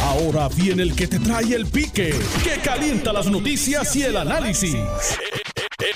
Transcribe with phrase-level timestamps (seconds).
[0.00, 4.76] Ahora viene el que te trae el pique, que calienta las noticias y el análisis.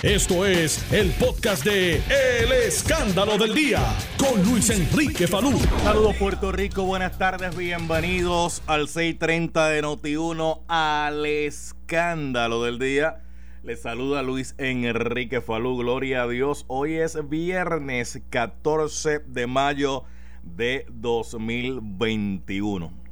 [0.02, 3.80] Esto es el podcast de El Escándalo del Día
[4.18, 5.58] con Luis Enrique Falú.
[5.82, 13.22] Saludos Puerto Rico, buenas tardes, bienvenidos al 630 de Noti1 al Escándalo del Día.
[13.62, 16.64] Les saluda Luis Enrique Falú, gloria a Dios.
[16.68, 20.04] Hoy es viernes 14 de mayo
[20.42, 23.05] de 2021.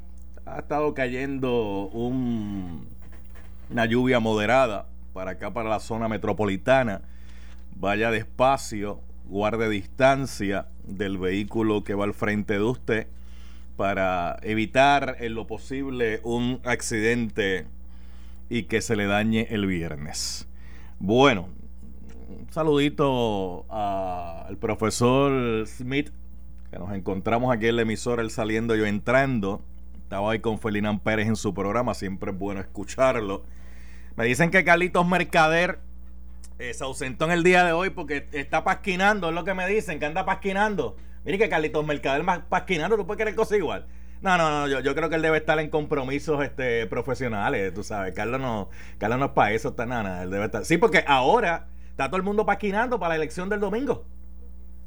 [0.46, 2.86] Ha estado cayendo un,
[3.70, 7.02] una lluvia moderada para acá, para la zona metropolitana.
[7.76, 13.06] Vaya despacio, guarde distancia del vehículo que va al frente de usted
[13.76, 17.66] para evitar en lo posible un accidente
[18.48, 20.46] y que se le dañe el viernes.
[20.98, 21.48] Bueno,
[22.28, 26.10] un saludito al profesor Smith,
[26.70, 29.62] que nos encontramos aquí en la emisora, él saliendo, yo entrando.
[30.04, 33.42] Estaba ahí con Felinán Pérez en su programa, siempre es bueno escucharlo.
[34.16, 35.80] Me dicen que Carlitos Mercader
[36.58, 39.66] eh, se ausentó en el día de hoy porque está pasquinando, es lo que me
[39.66, 40.96] dicen, que anda pasquinando.
[41.24, 43.86] Mire que Carlitos Mercader pasquinando, tú puedes querer cosa igual.
[44.20, 47.82] No, no, no, yo, yo, creo que él debe estar en compromisos este, profesionales, tú
[47.82, 48.14] sabes.
[48.14, 50.66] Carlos no, Carlos no es para eso, está nada, él debe estar.
[50.66, 54.04] Sí, porque ahora está todo el mundo pasquinando para la elección del domingo.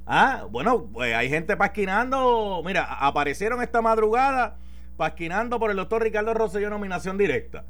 [0.05, 2.61] Ah, bueno, pues hay gente pasquinando.
[2.63, 4.57] Mira, aparecieron esta madrugada
[4.97, 7.63] pasquinando por el doctor Ricardo Rosselló nominación directa.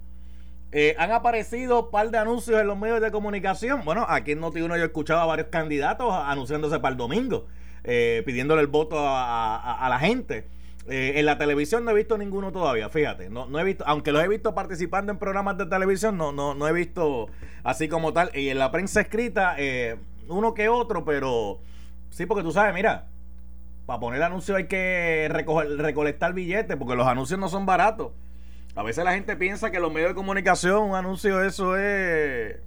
[0.71, 3.83] Eh, han aparecido un par de anuncios en los medios de comunicación.
[3.85, 7.47] Bueno, aquí en Noti1 yo he escuchado a varios candidatos anunciándose para el domingo,
[7.83, 10.47] eh, pidiéndole el voto a, la gente.
[10.89, 13.29] Eh, en la televisión no he visto ninguno todavía, fíjate.
[13.29, 16.53] No, no he visto, aunque los he visto participando en programas de televisión, no, no,
[16.53, 17.27] no he visto
[17.63, 18.31] así como tal.
[18.33, 19.55] Y en la prensa escrita,
[20.27, 21.59] uno que otro, pero
[22.09, 23.07] sí, porque tú sabes, mira,
[23.87, 28.11] para poner anuncios hay que recolectar billetes, porque los anuncios no son baratos.
[28.75, 32.57] A veces la gente piensa que los medios de comunicación, un anuncio, eso es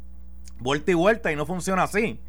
[0.58, 2.22] vuelta y vuelta y no funciona así.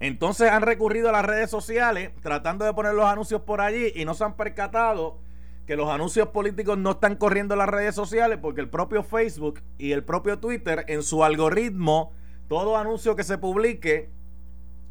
[0.00, 4.06] Entonces han recurrido a las redes sociales tratando de poner los anuncios por allí y
[4.06, 5.18] no se han percatado
[5.66, 9.92] que los anuncios políticos no están corriendo las redes sociales porque el propio Facebook y
[9.92, 12.14] el propio Twitter en su algoritmo,
[12.48, 14.08] todo anuncio que se publique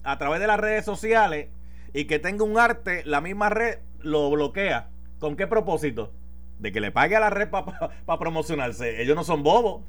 [0.03, 1.47] a través de las redes sociales
[1.95, 4.89] y que tenga un arte, la misma red lo bloquea.
[5.19, 6.13] ¿Con qué propósito?
[6.59, 9.01] de que le pague a la red para promocionarse.
[9.01, 9.83] Ellos no son bobos.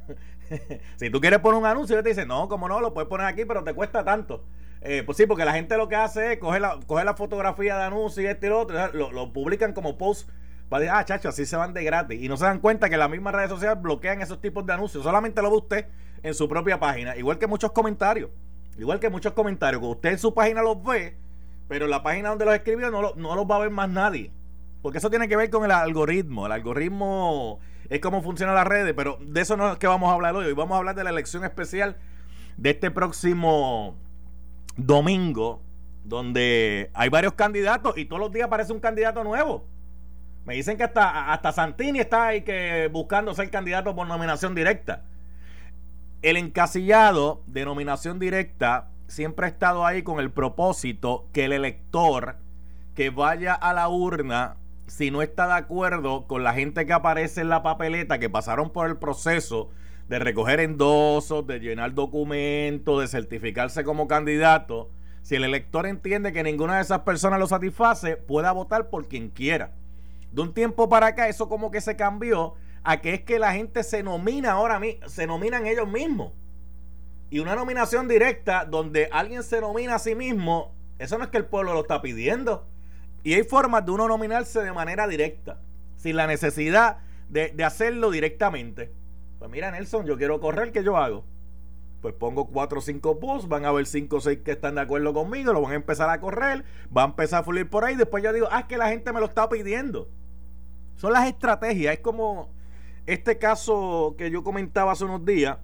[0.96, 3.44] si tú quieres poner un anuncio, te dicen, no, como no, lo puedes poner aquí,
[3.44, 4.44] pero te cuesta tanto.
[4.80, 7.84] Eh, pues sí, porque la gente lo que hace es coger la, la fotografía de
[7.84, 10.28] anuncio y este y lo otro, lo, publican como post
[10.68, 12.20] para decir, ah, chacho, así se van de gratis.
[12.20, 15.04] Y no se dan cuenta que las mismas redes sociales bloquean esos tipos de anuncios.
[15.04, 15.86] Solamente lo ve usted
[16.22, 17.16] en su propia página.
[17.16, 18.30] Igual que muchos comentarios.
[18.76, 19.80] Igual que muchos comentarios.
[19.80, 21.16] Que usted en su página los ve,
[21.68, 24.32] pero la página donde los escribió no, no los va a ver más nadie.
[24.82, 26.46] Porque eso tiene que ver con el algoritmo.
[26.46, 30.14] El algoritmo es cómo funcionan las redes, pero de eso no es que vamos a
[30.14, 30.46] hablar hoy.
[30.46, 31.96] Hoy vamos a hablar de la elección especial
[32.56, 33.96] de este próximo
[34.76, 35.62] domingo,
[36.04, 39.66] donde hay varios candidatos y todos los días aparece un candidato nuevo.
[40.44, 45.02] Me dicen que hasta, hasta Santini está ahí que buscando ser candidato por nominación directa.
[46.22, 52.36] El encasillado de nominación directa siempre ha estado ahí con el propósito que el elector
[52.94, 54.56] que vaya a la urna
[54.86, 58.70] si no está de acuerdo con la gente que aparece en la papeleta, que pasaron
[58.70, 59.70] por el proceso
[60.08, 64.90] de recoger endosos, de llenar documentos, de certificarse como candidato,
[65.22, 69.28] si el elector entiende que ninguna de esas personas lo satisface, pueda votar por quien
[69.28, 69.72] quiera.
[70.30, 73.52] De un tiempo para acá, eso como que se cambió a que es que la
[73.52, 76.32] gente se nomina ahora, se nominan ellos mismos.
[77.30, 81.38] Y una nominación directa donde alguien se nomina a sí mismo, eso no es que
[81.38, 82.66] el pueblo lo está pidiendo
[83.26, 85.58] y hay formas de uno nominarse de manera directa,
[85.96, 86.98] sin la necesidad
[87.28, 88.92] de, hacerlo directamente.
[89.40, 91.24] Pues mira, Nelson, yo quiero correr, ¿qué yo hago?
[92.02, 94.82] Pues pongo cuatro o cinco posts, van a haber cinco o seis que están de
[94.82, 96.64] acuerdo conmigo, lo van a empezar a correr,
[96.96, 99.12] va a empezar a fluir por ahí, después yo digo, ah, es que la gente
[99.12, 100.08] me lo está pidiendo.
[100.94, 102.50] Son las estrategias, es como
[103.06, 105.58] este caso que yo comentaba hace unos días,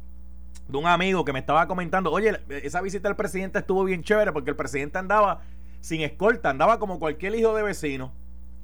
[0.68, 4.32] de un amigo que me estaba comentando, oye, esa visita del presidente estuvo bien chévere
[4.32, 5.42] porque el presidente andaba
[5.80, 8.12] sin escolta, andaba como cualquier hijo de vecino.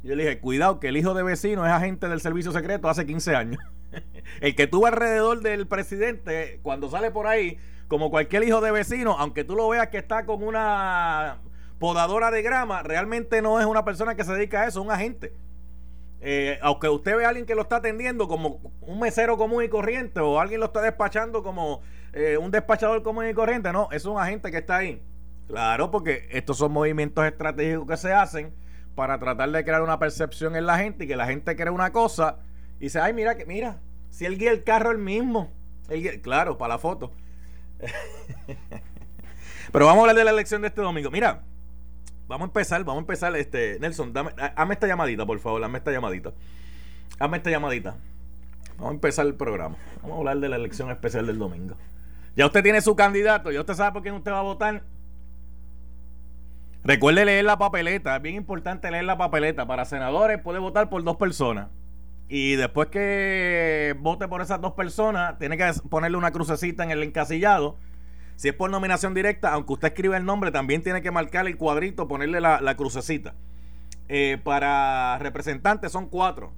[0.02, 3.04] yo le dije, cuidado, que el hijo de vecino es agente del servicio secreto hace
[3.04, 3.60] 15 años.
[4.40, 7.58] el que tuvo alrededor del presidente, cuando sale por ahí,
[7.88, 11.38] como cualquier hijo de vecino, aunque tú lo veas que está con una
[11.78, 14.92] podadora de grama, realmente no es una persona que se dedica a eso, es un
[14.92, 15.32] agente.
[16.20, 19.68] Eh, aunque usted ve a alguien que lo está atendiendo como un mesero común y
[19.68, 21.80] corriente o alguien lo está despachando como
[22.12, 25.02] eh, un despachador común y corriente, no, es un agente que está ahí.
[25.46, 28.52] Claro, porque estos son movimientos estratégicos que se hacen
[28.94, 31.92] para tratar de crear una percepción en la gente y que la gente cree una
[31.92, 32.38] cosa
[32.80, 33.78] Y dice, ay, mira, que mira,
[34.10, 35.52] si él guía el carro el mismo.
[36.22, 37.12] claro, para la foto.
[39.72, 41.10] Pero vamos a hablar de la elección de este domingo.
[41.10, 41.44] Mira,
[42.28, 43.34] vamos a empezar, vamos a empezar.
[43.36, 46.32] Este, Nelson, dame, hazme esta llamadita, por favor, hazme esta llamadita.
[47.18, 47.96] Hazme esta llamadita.
[48.76, 49.76] Vamos a empezar el programa.
[50.02, 51.74] Vamos a hablar de la elección especial del domingo.
[52.36, 54.84] Ya usted tiene su candidato, ya usted sabe por quién usted va a votar.
[56.84, 59.66] Recuerde leer la papeleta, es bien importante leer la papeleta.
[59.66, 61.68] Para senadores puede votar por dos personas.
[62.28, 67.02] Y después que vote por esas dos personas, tiene que ponerle una crucecita en el
[67.02, 67.76] encasillado.
[68.38, 71.56] Si es por nominación directa, aunque usted escriba el nombre, también tiene que marcar el
[71.56, 73.34] cuadrito, ponerle la, crucecita.
[74.06, 76.52] Eh, para representantes son cuatro.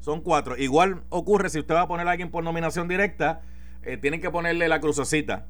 [0.00, 0.56] Son cuatro.
[0.56, 3.42] Igual ocurre si usted va a poner a alguien por nominación directa,
[3.84, 5.46] eh, tienen que ponerle la crucecita.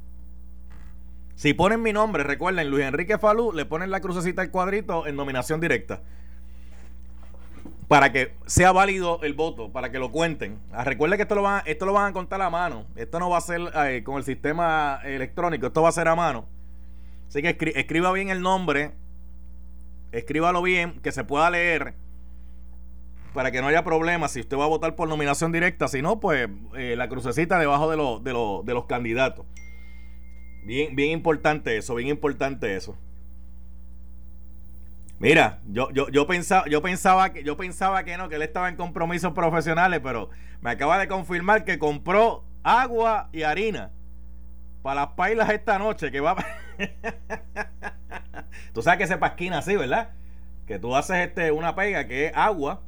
[1.36, 5.16] Si ponen mi nombre, recuerden, Luis Enrique Falú, le ponen la crucecita al cuadrito en
[5.16, 6.02] nominación directa.
[7.92, 10.58] Para que sea válido el voto, para que lo cuenten.
[10.72, 12.86] Ah, recuerden que esto lo, van, esto lo van a contar a mano.
[12.96, 16.16] Esto no va a ser eh, con el sistema electrónico, esto va a ser a
[16.16, 16.48] mano.
[17.28, 18.92] Así que escriba bien el nombre,
[20.10, 21.94] escríbalo bien, que se pueda leer
[23.34, 26.18] para que no haya problemas si usted va a votar por nominación directa, si no,
[26.18, 27.96] pues eh, la crucecita debajo de,
[28.32, 29.44] de, de los candidatos.
[30.64, 32.96] Bien, bien importante eso, bien importante eso.
[35.22, 38.68] Mira, yo, yo, yo, pensaba, yo, pensaba que, yo pensaba que no, que él estaba
[38.68, 40.30] en compromisos profesionales, pero
[40.60, 43.92] me acaba de confirmar que compró agua y harina
[44.82, 46.44] para las pailas esta noche, que va...
[48.74, 50.10] tú sabes que se pasquina así, ¿verdad?
[50.66, 52.82] Que tú haces este, una pega que es agua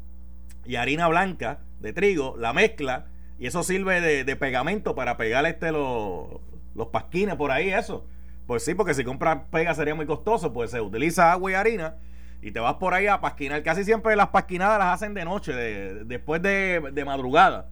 [0.65, 3.07] y harina blanca de trigo, la mezcla,
[3.39, 6.41] y eso sirve de, pegamento para pegar este los
[6.75, 8.09] los pasquines por ahí, eso.
[8.49, 11.95] Pues sí, porque si compras pega sería muy costoso, pues se utiliza agua y harina
[12.45, 13.63] y te vas por ahí a pasquinar.
[13.63, 17.71] Casi siempre las pasquinadas las hacen de noche, de, después de, madrugada.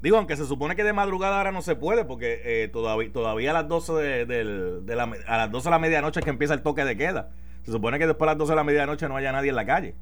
[0.00, 3.50] Digo, aunque se supone que de madrugada ahora no se puede, porque eh, todavía, todavía
[3.50, 4.44] a las 12 de,
[4.86, 7.28] la, a las 12 de la medianoche es que empieza el toque de queda.
[7.64, 9.66] Se supone que después de las 12 de la medianoche no haya nadie en la
[9.66, 9.94] calle.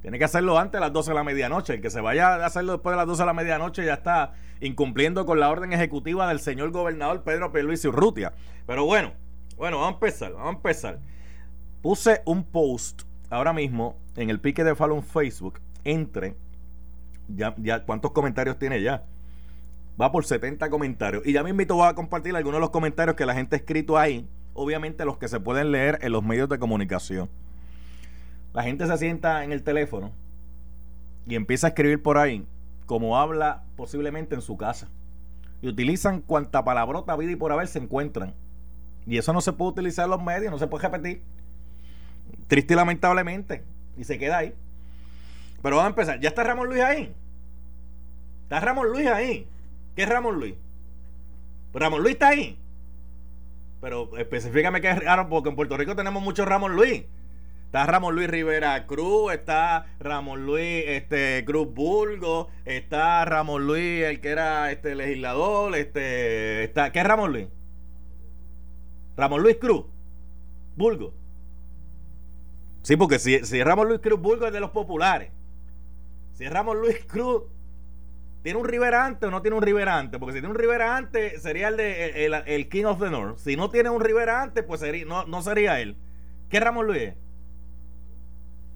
[0.00, 1.74] Tiene que hacerlo antes de las 12 de la medianoche.
[1.74, 4.32] El que se vaya a hacerlo después de las 12 de la medianoche ya está
[4.60, 8.32] incumpliendo con la orden ejecutiva del señor gobernador Pedro Pierluisi Urrutia.
[8.66, 9.12] Pero bueno,
[9.58, 10.98] bueno, vamos a empezar, vamos a empezar.
[11.82, 13.02] Puse un post
[13.34, 15.60] ahora mismo en el pique de Fallon Facebook.
[15.82, 16.36] Entre,
[17.28, 19.04] ya, ¿cuántos comentarios tiene ya?
[20.00, 21.26] Va por 70 comentarios.
[21.26, 23.98] Y ya me invito a compartir algunos de los comentarios que la gente ha escrito
[23.98, 24.28] ahí.
[24.54, 27.28] Obviamente los que se pueden leer en los medios de comunicación.
[28.52, 30.12] La gente se sienta en el teléfono
[31.26, 32.46] y empieza a escribir por ahí
[32.86, 34.88] como habla posiblemente en su casa.
[35.60, 38.34] Y utilizan cuanta palabrota vida y por haber se encuentran.
[39.06, 41.22] Y eso no se puede utilizar en los medios, no se puede repetir.
[42.46, 43.64] Triste y lamentablemente.
[43.96, 44.54] Y se queda ahí.
[45.62, 46.20] Pero vamos a empezar.
[46.20, 47.14] ¿Ya está Ramón Luis ahí?
[48.44, 49.46] ¿Está Ramón Luis ahí?
[49.96, 50.54] ¿Qué es Ramón Luis?
[51.72, 52.58] Ramón Luis está ahí.
[53.80, 57.04] Pero específicame qué es raro, porque en Puerto Rico tenemos muchos Ramón Luis.
[57.66, 64.20] Está Ramón Luis Rivera Cruz, está Ramón Luis este, Cruz Bulgo, está Ramón Luis, el
[64.20, 67.48] que era este legislador, este, está, ¿qué es Ramón Luis?
[69.16, 69.86] Ramón Luis Cruz,
[70.76, 71.14] Bulgo.
[72.84, 75.32] Sí, porque si, si Ramón Luis Cruz Bulgo es de los populares.
[76.34, 77.42] Si Ramón Luis Cruz
[78.44, 80.18] ¿Tiene un Riverante o no tiene un Riverante?
[80.18, 83.38] Porque si tiene un Riverante sería el de el, King of the North.
[83.38, 85.96] Si no tiene un Riverante, pues no, no sería él.
[86.50, 87.14] ¿Qué Ramón Luis?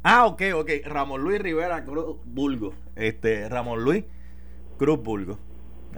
[0.03, 0.71] Ah, ok, ok.
[0.87, 2.73] Ramón Luis Rivera Cruz Bulgo.
[2.97, 4.07] Este, Ramón Luis
[4.79, 5.38] Cruz Bulgo.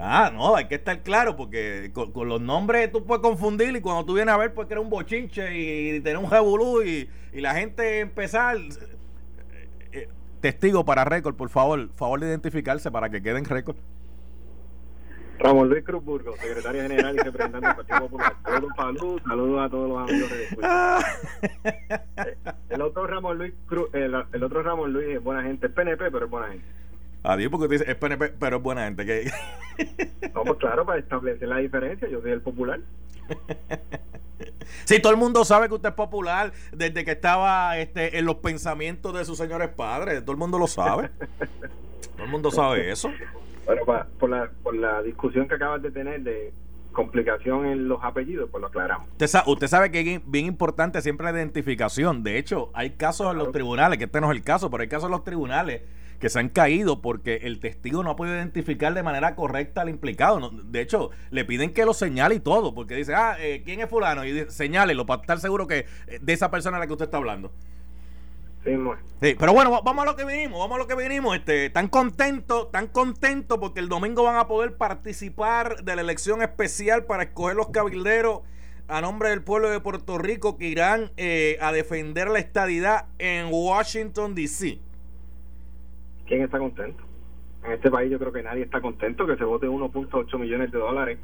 [0.03, 4.07] Ah, no, hay que estar claro porque con, los nombres tú puedes confundir y cuando
[4.07, 7.41] tú vienes a ver pues que era un bochinche y tener un jebulú y, y
[7.41, 8.57] la gente empezar...
[8.57, 8.89] Eh,
[9.93, 10.09] eh,
[10.41, 13.77] testigo para récord, por favor, favor de identificarse para que queden récord.
[15.41, 18.37] Ramón Luis Cruzburgo, secretario general y representante del Partido Popular.
[18.45, 20.45] Saludos, salud, saludos a todos los amigos de
[22.31, 22.37] eh,
[22.69, 26.27] El otro Ramón Luis Cruz, el, otro Ramón Luis es buena gente, es PNP, pero
[26.27, 26.67] es buena gente.
[27.23, 29.05] Adiós, porque tú dices es PNP, pero es buena gente.
[29.07, 29.31] ¿qué?
[30.35, 32.81] No, pues claro, para establecer la diferencia, yo soy el popular.
[34.85, 38.37] Sí, todo el mundo sabe que usted es popular desde que estaba este, en los
[38.37, 40.21] pensamientos de sus señores padres.
[40.23, 41.11] Todo el mundo lo sabe.
[42.17, 43.11] Todo el mundo sabe eso.
[43.67, 43.83] Bueno,
[44.19, 46.53] por, la, por la discusión que acabas de tener de
[46.93, 49.09] complicación en los apellidos, pues lo aclaramos.
[49.47, 52.23] Usted sabe, que es bien importante siempre la identificación.
[52.23, 54.89] De hecho, hay casos en los tribunales, que este no es el caso, pero hay
[54.89, 55.83] casos en los tribunales
[56.21, 59.89] que se han caído porque el testigo no ha podido identificar de manera correcta al
[59.89, 60.51] implicado.
[60.65, 63.89] De hecho, le piden que lo señale y todo, porque dice, ah, eh, ¿quién es
[63.89, 64.25] fulano?
[64.25, 67.07] Y dice, señálelo para estar seguro que eh, de esa persona a la que usted
[67.07, 67.51] está hablando.
[68.63, 68.73] Sí,
[69.23, 71.35] sí, pero bueno, vamos a lo que vinimos, vamos a lo que vinimos.
[71.35, 76.43] Este, tan contento, tan contento porque el domingo van a poder participar de la elección
[76.43, 78.41] especial para escoger los cabilderos
[78.89, 83.47] a nombre del pueblo de Puerto Rico que irán eh, a defender la estadidad en
[83.51, 84.81] Washington, D.C.
[86.31, 87.03] ¿Quién está contento?
[87.65, 90.79] En este país yo creo que nadie está contento que se vote 1.8 millones de
[90.79, 91.19] dólares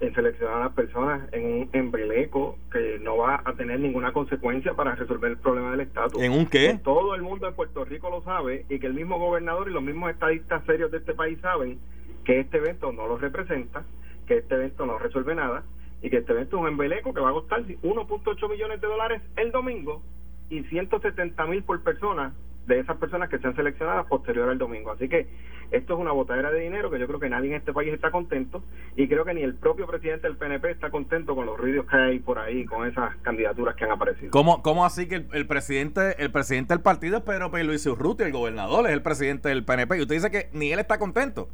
[0.00, 4.72] en seleccionar a las personas en un embeleco que no va a tener ninguna consecuencia
[4.72, 6.22] para resolver el problema del estatus.
[6.22, 6.80] ¿En un qué?
[6.82, 9.82] todo el mundo en Puerto Rico lo sabe y que el mismo gobernador y los
[9.82, 11.78] mismos estadistas serios de este país saben
[12.24, 13.84] que este evento no lo representa,
[14.26, 15.64] que este evento no resuelve nada
[16.00, 19.20] y que este evento es un embeleco que va a costar 1.8 millones de dólares
[19.36, 20.00] el domingo
[20.48, 22.32] y 170 mil por persona
[22.66, 24.90] de esas personas que sean seleccionadas posterior al domingo.
[24.90, 25.28] Así que
[25.70, 28.10] esto es una botadera de dinero que yo creo que nadie en este país está
[28.10, 28.62] contento
[28.96, 31.96] y creo que ni el propio presidente del PNP está contento con los ruidos que
[31.96, 34.30] hay por ahí con esas candidaturas que han aparecido.
[34.30, 38.32] ¿Cómo, cómo así que el, presidente el presidente del partido es Pedro Luis Urrutia, el
[38.32, 41.48] gobernador es el presidente del PNP y usted dice que ni él está contento?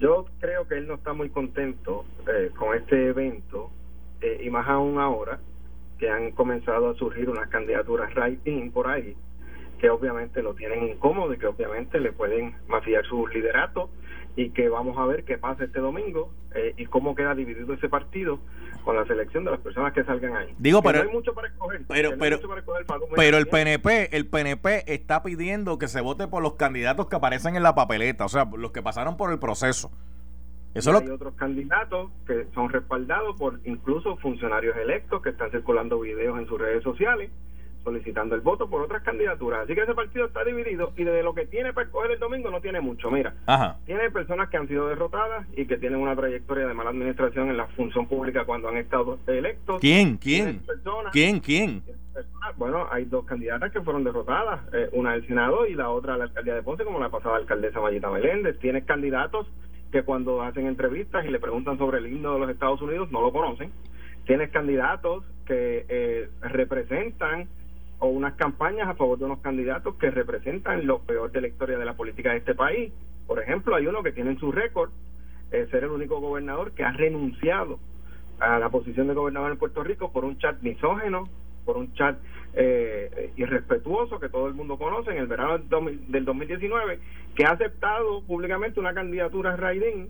[0.00, 3.70] Yo creo que él no está muy contento eh, con este evento
[4.20, 5.38] eh, y más aún ahora
[5.98, 9.16] que han comenzado a surgir unas candidaturas right-in por ahí
[9.82, 13.90] que obviamente lo tienen incómodo y que obviamente le pueden mafiar su liderato
[14.36, 17.88] y que vamos a ver qué pasa este domingo eh, y cómo queda dividido ese
[17.88, 18.38] partido
[18.84, 20.54] con la selección de las personas que salgan ahí.
[20.56, 21.82] Digo, pero no hay mucho para escoger.
[21.88, 22.38] Pero, pero,
[23.16, 27.56] pero el PNP, el PNP está pidiendo que se vote por los candidatos que aparecen
[27.56, 29.90] en la papeleta, o sea, los que pasaron por el proceso.
[30.74, 36.38] Eso hay otros candidatos que son respaldados por incluso funcionarios electos que están circulando videos
[36.38, 37.32] en sus redes sociales
[37.84, 39.64] solicitando el voto por otras candidaturas.
[39.64, 42.50] Así que ese partido está dividido y de lo que tiene para escoger el domingo
[42.50, 43.10] no tiene mucho.
[43.10, 43.34] Mira,
[43.86, 47.56] tiene personas que han sido derrotadas y que tienen una trayectoria de mala administración en
[47.56, 49.80] la función pública cuando han estado electos.
[49.80, 50.16] ¿Quién?
[50.16, 50.62] ¿Quién?
[51.12, 51.40] ¿Quién?
[51.40, 51.82] ¿Quién?
[52.56, 56.18] Bueno, hay dos candidatas que fueron derrotadas, eh, una del Senado y la otra a
[56.18, 58.58] la alcaldía de Ponce, como la pasada alcaldesa Mayita Meléndez.
[58.58, 59.46] Tienes candidatos
[59.90, 63.20] que cuando hacen entrevistas y le preguntan sobre el himno de los Estados Unidos no
[63.20, 63.70] lo conocen.
[64.26, 67.48] Tienes candidatos que eh, representan
[68.02, 71.78] o unas campañas a favor de unos candidatos que representan lo peor de la historia
[71.78, 72.92] de la política de este país.
[73.28, 74.90] Por ejemplo, hay uno que tiene en su récord
[75.52, 77.78] eh, ser el único gobernador que ha renunciado
[78.40, 81.28] a la posición de gobernador en Puerto Rico por un chat misógeno,
[81.64, 82.18] por un chat
[82.54, 85.58] eh, irrespetuoso que todo el mundo conoce en el verano
[86.08, 86.98] del 2019,
[87.36, 90.08] que ha aceptado públicamente una candidatura a Raidín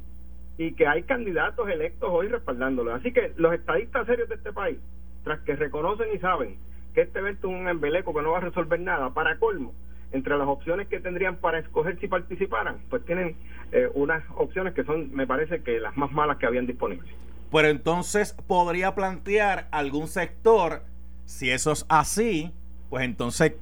[0.57, 2.95] y que hay candidatos electos hoy respaldándolo.
[2.95, 4.79] Así que los estadistas serios de este país,
[5.25, 8.43] tras que reconocen y saben que este evento es un embeleco que no va a
[8.43, 9.11] resolver nada.
[9.11, 9.73] Para colmo,
[10.13, 13.37] entre las opciones que tendrían para escoger si participaran, pues tienen
[13.73, 17.11] eh, unas opciones que son, me parece que las más malas que habían disponibles.
[17.51, 20.83] Pero entonces podría plantear algún sector,
[21.25, 22.53] si eso es así,
[22.89, 23.55] pues entonces,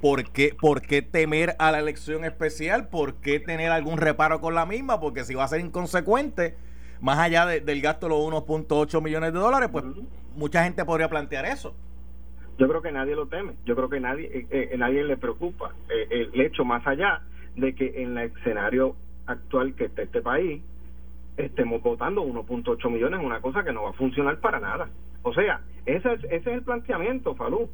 [0.00, 2.88] ¿por, qué, ¿por qué temer a la elección especial?
[2.88, 5.00] ¿Por qué tener algún reparo con la misma?
[5.00, 6.56] Porque si va a ser inconsecuente,
[7.00, 9.84] más allá del gasto de los 1.8 millones de dólares, pues
[10.34, 11.74] mucha gente podría plantear eso.
[12.58, 15.74] Yo creo que nadie lo teme, yo creo que nadie, eh, eh nadie le preocupa
[15.90, 17.20] eh, el hecho más allá
[17.54, 18.96] de que en el escenario
[19.26, 20.62] actual que está este país
[21.36, 24.88] estemos votando 1.8 millones, una cosa que no va a funcionar para nada.
[25.22, 27.68] O sea, ese es, ese es el planteamiento, Falú.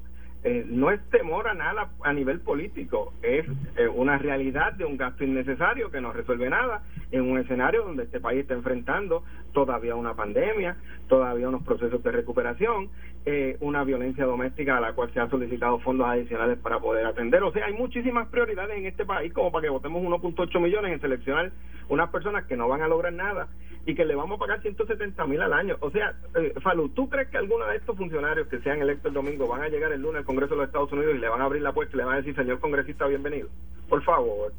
[0.44, 3.46] Eh, no es temor a nada a nivel político, es
[3.76, 8.02] eh, una realidad de un gasto innecesario que no resuelve nada en un escenario donde
[8.02, 9.22] este país está enfrentando
[9.52, 10.76] todavía una pandemia,
[11.08, 12.88] todavía unos procesos de recuperación,
[13.25, 17.43] eh, una violencia doméstica a la cual se han solicitado fondos adicionales para poder atender.
[17.45, 21.00] O sea, hay muchísimas prioridades en este país como para que votemos 1.8 millones en
[21.00, 21.52] seleccionar
[21.88, 23.49] unas personas que no van a lograr nada
[23.87, 25.76] y que le vamos a pagar 170 mil al año.
[25.81, 29.14] O sea, eh, Falú, ¿tú crees que alguno de estos funcionarios que sean electos el
[29.14, 31.41] domingo van a llegar el lunes al Congreso de los Estados Unidos y le van
[31.41, 33.49] a abrir la puerta y le van a decir, señor congresista, bienvenido?
[33.88, 34.52] Por favor.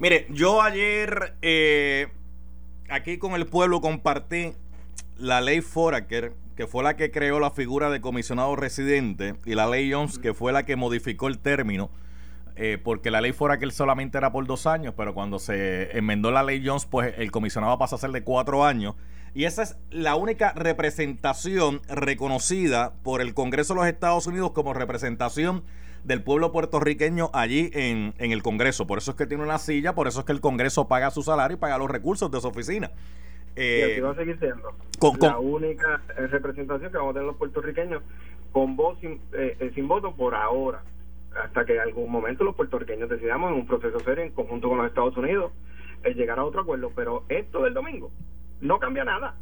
[0.00, 2.08] Mire, yo ayer eh,
[2.88, 4.52] aquí con el pueblo compartí
[5.20, 9.68] la ley Foraker, que fue la que creó la figura de comisionado residente, y la
[9.68, 11.90] ley Jones, que fue la que modificó el término
[12.62, 16.42] eh, porque la ley él solamente era por dos años, pero cuando se enmendó la
[16.42, 18.96] ley Jones, pues el comisionado pasa a ser de cuatro años.
[19.32, 24.74] Y esa es la única representación reconocida por el Congreso de los Estados Unidos como
[24.74, 25.64] representación
[26.04, 28.86] del pueblo puertorriqueño allí en, el Congreso.
[28.86, 31.22] Por eso es que tiene una silla, por eso es que el Congreso paga su
[31.22, 32.90] salario y paga los recursos de su oficina.
[33.56, 34.72] Eh, y va a seguir siendo
[35.20, 38.02] la única representación que vamos a tener los puertorriqueños
[38.52, 40.82] con voz sin, eh, sin voto por ahora
[41.36, 44.78] hasta que en algún momento los puertorriqueños decidamos en un proceso serio en conjunto con
[44.78, 45.52] los Estados Unidos
[46.02, 46.92] el llegar a otro acuerdo.
[46.94, 48.10] Pero esto del domingo
[48.60, 49.34] no cambia nada.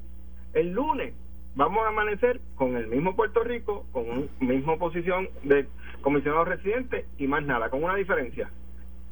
[0.54, 1.14] El lunes
[1.54, 5.66] vamos a amanecer con el mismo Puerto Rico, con una misma posición de
[6.02, 8.50] comisionado residente y más nada, con una diferencia.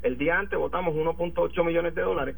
[0.02, 2.36] El día antes votamos 1.8 millones de dólares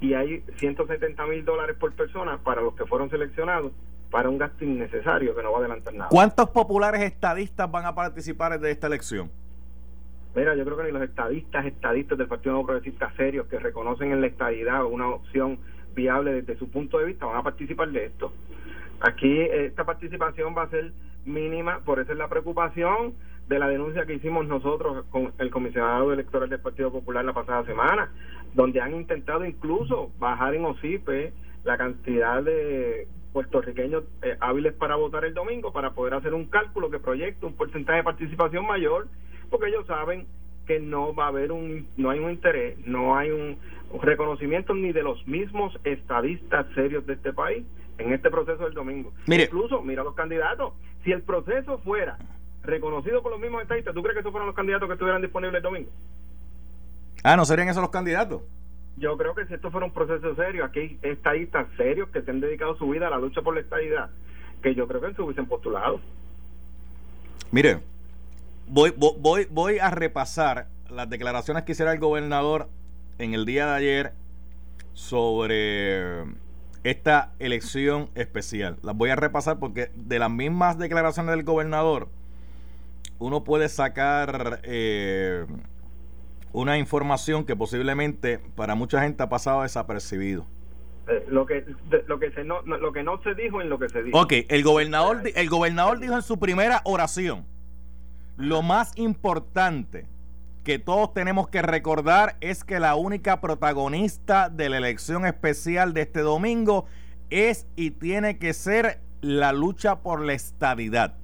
[0.00, 3.72] y hay 170 mil dólares por persona para los que fueron seleccionados
[4.10, 6.08] para un gasto innecesario que no va a adelantar nada.
[6.10, 9.30] ¿Cuántos populares estadistas van a participar de esta elección?
[10.34, 14.12] Mira, yo creo que ni los estadistas, estadistas del Partido Nuevo Progresista serios que reconocen
[14.12, 15.58] en la estadidad una opción
[15.94, 18.32] viable desde su punto de vista van a participar de esto.
[19.00, 20.92] Aquí esta participación va a ser
[21.24, 23.14] mínima, por eso es la preocupación
[23.48, 27.64] de la denuncia que hicimos nosotros con el comisionado electoral del Partido Popular la pasada
[27.64, 28.12] semana,
[28.54, 31.32] donde han intentado incluso bajar en OSIPE
[31.64, 36.90] la cantidad de puertorriqueños eh, hábiles para votar el domingo para poder hacer un cálculo
[36.90, 39.08] que proyecte un porcentaje de participación mayor,
[39.50, 40.26] porque ellos saben
[40.66, 43.56] que no va a haber un, no hay un interés, no hay un,
[44.02, 47.64] reconocimiento ni de los mismos estadistas serios de este país
[47.96, 49.14] en este proceso del domingo.
[49.26, 50.74] Incluso, mira los candidatos,
[51.04, 52.18] si el proceso fuera
[52.68, 55.56] reconocido por los mismos estadistas, ¿tú crees que esos fueran los candidatos que estuvieran disponibles
[55.56, 55.90] el domingo?
[57.24, 58.42] Ah, ¿no serían esos los candidatos?
[58.96, 62.30] Yo creo que si esto fuera un proceso serio, aquí hay estadistas serios que se
[62.30, 64.10] han dedicado su vida a la lucha por la estadidad,
[64.62, 66.00] que yo creo que se hubiesen postulado.
[67.50, 67.80] Mire,
[68.66, 72.68] voy, voy, voy a repasar las declaraciones que hiciera el gobernador
[73.18, 74.12] en el día de ayer
[74.92, 76.24] sobre
[76.82, 78.76] esta elección especial.
[78.82, 82.08] Las voy a repasar porque de las mismas declaraciones del gobernador
[83.18, 85.46] uno puede sacar eh,
[86.52, 90.46] una información que posiblemente para mucha gente ha pasado desapercibido.
[91.08, 91.64] Eh, lo que
[92.06, 94.18] lo que se no, lo que no se dijo en lo que se dijo.
[94.18, 97.46] Ok, el gobernador el gobernador dijo en su primera oración
[98.38, 100.06] lo más importante
[100.62, 106.02] que todos tenemos que recordar es que la única protagonista de la elección especial de
[106.02, 106.86] este domingo
[107.30, 111.17] es y tiene que ser la lucha por la estabilidad.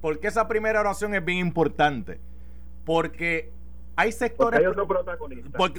[0.00, 2.20] Porque esa primera oración es bien importante.
[2.84, 3.52] Porque
[3.96, 4.62] hay sectores.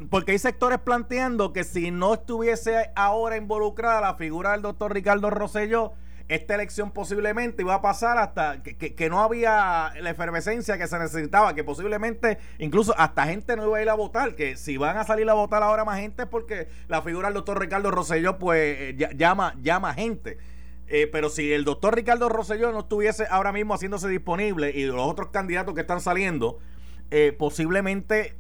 [0.10, 5.30] Porque, hay sectores planteando que si no estuviese ahora involucrada la figura del doctor Ricardo
[5.32, 5.94] Rosselló,
[6.28, 11.56] esta elección posiblemente iba a pasar hasta que, no había la efervescencia que se necesitaba,
[11.56, 15.04] que posiblemente incluso hasta gente no iba a ir a votar, que si van a
[15.04, 18.78] salir a votar ahora más gente es porque la figura del doctor Ricardo Rosselló pues
[18.80, 20.38] eh, llama, llama gente.
[20.94, 25.02] Eh, pero si el doctor Ricardo Rosselló no estuviese ahora mismo haciéndose disponible y los
[25.02, 26.60] otros candidatos que están saliendo,
[27.12, 28.36] eh, posiblemente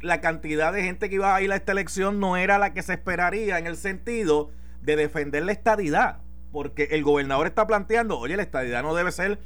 [0.00, 2.82] la cantidad de gente que iba a ir a esta elección no era la que
[2.82, 4.50] se esperaría en el sentido
[4.82, 6.18] de defender la estadidad
[6.54, 9.40] porque el gobernador está planteando, oye, la estadidad no debe ser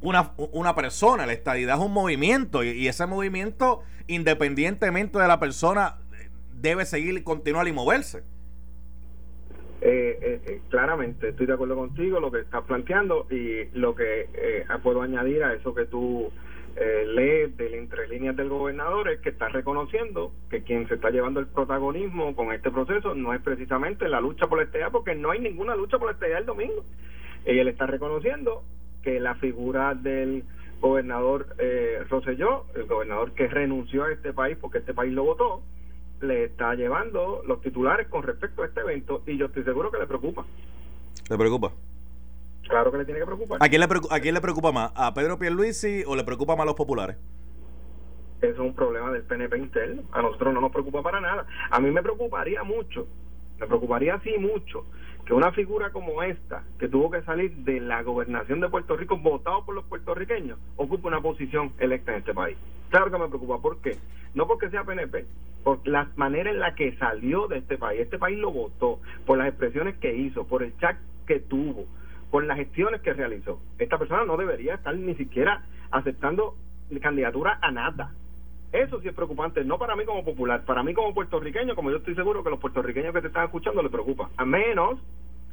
[0.00, 5.98] una, una persona, la estadidad es un movimiento y, ese movimiento, independientemente de la persona,
[6.52, 8.24] debe seguir, continuar y moverse.
[9.84, 14.28] Eh, eh, eh, claramente estoy de acuerdo contigo lo que estás planteando y lo que
[14.80, 16.30] puedo añadir a eso que tú
[16.74, 21.10] eh, lee de entre líneas del gobernador es que está reconociendo que quien se está
[21.10, 25.14] llevando el protagonismo con este proceso no es precisamente la lucha por la estadía, porque
[25.14, 26.84] no hay ninguna lucha por la estadía el domingo.
[27.44, 28.62] Él está reconociendo
[29.02, 30.44] que la figura del
[30.80, 35.62] gobernador eh, Rosselló, el gobernador que renunció a este país porque este país lo votó,
[36.22, 39.98] le está llevando los titulares con respecto a este evento y yo estoy seguro que
[39.98, 40.44] le preocupa.
[41.28, 41.72] ¿Le preocupa?
[42.68, 43.58] Claro que le tiene que preocupar.
[43.60, 44.92] ¿A quién le, preocupa, ¿A quién le preocupa más?
[44.94, 47.16] ¿A Pedro Pierluisi o le preocupa más a los populares?
[48.40, 50.02] Eso es un problema del PNP interno.
[50.12, 51.46] A nosotros no nos preocupa para nada.
[51.70, 53.06] A mí me preocuparía mucho,
[53.58, 54.86] me preocuparía así mucho,
[55.32, 59.16] que una figura como esta, que tuvo que salir de la gobernación de Puerto Rico,
[59.16, 62.58] votado por los puertorriqueños, ocupe una posición electa en este país.
[62.90, 63.58] Claro que me preocupa.
[63.62, 63.96] ¿Por qué?
[64.34, 65.24] No porque sea PNP,
[65.64, 68.02] por la manera en la que salió de este país.
[68.02, 71.86] Este país lo votó, por las expresiones que hizo, por el chat que tuvo
[72.30, 73.60] por las gestiones que realizó.
[73.78, 76.56] Esta persona no debería estar ni siquiera aceptando
[77.00, 78.12] candidatura a nada.
[78.72, 81.98] Eso sí es preocupante, no para mí como popular, para mí como puertorriqueño, como yo
[81.98, 84.30] estoy seguro que los puertorriqueños que te están escuchando le preocupa.
[84.38, 84.98] A menos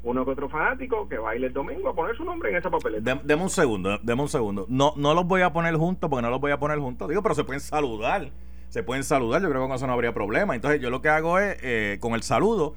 [0.04, 3.20] uno que otro fanático que baile el domingo a poner su nombre en esa papeleta.
[3.24, 4.66] deme un segundo, deme un segundo.
[4.70, 7.10] No, no los voy a poner juntos porque no los voy a poner juntos.
[7.10, 8.30] Digo, pero se pueden saludar.
[8.70, 10.56] Se pueden saludar, yo creo que con eso no habría problema.
[10.56, 12.76] Entonces yo lo que hago es, eh, con el saludo,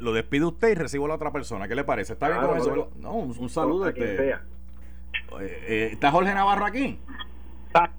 [0.00, 1.66] lo despide usted y recibo a la otra persona.
[1.68, 2.12] ¿Qué le parece?
[2.14, 2.90] ¿Está bien con eso?
[2.96, 3.88] No, un, saludo.
[3.88, 4.30] Este,
[5.40, 6.98] eh, ¿Está Jorge Navarro aquí?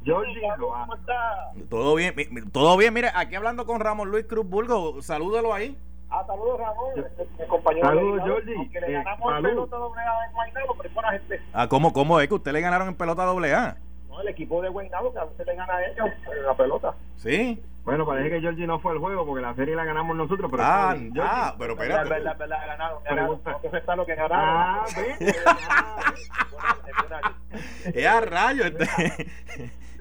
[0.06, 1.52] Jorge, ¿cómo está?
[1.70, 2.16] Todo bien,
[2.54, 2.94] todo bien.
[2.94, 5.78] Mire, aquí hablando con Ramón Luis Cruz Burgo, salúdalo ahí.
[6.18, 7.06] Ah, saludos Ramón,
[7.40, 7.88] mi compañero.
[7.88, 8.70] Saludos Jordi.
[8.70, 11.42] Que le eh, ganamos en pelota doble A en Guaynabo, pero es buena gente.
[11.54, 13.76] Ah, ¿cómo, ¿cómo es que usted le ganaron en pelota doble A?
[14.10, 16.94] No, el equipo de Guaynabo que a veces le gana a ellos en la pelota.
[17.18, 17.62] Sí.
[17.84, 20.50] Bueno, parece que Georgie no fue al juego porque la serie la ganamos nosotros.
[20.50, 20.96] Pero Ah.
[20.98, 22.24] Georgie, ah, pero verdad, espérate.
[22.24, 23.26] verdad, verdad, ganaron, ganaron.
[23.42, 23.52] Pregunta.
[23.52, 24.38] Entonces está lo que ganaron.
[24.42, 25.36] Ah, ¿viste?
[25.70, 26.14] Ah,
[27.94, 28.64] Es a rayo.
[28.66, 29.32] Este.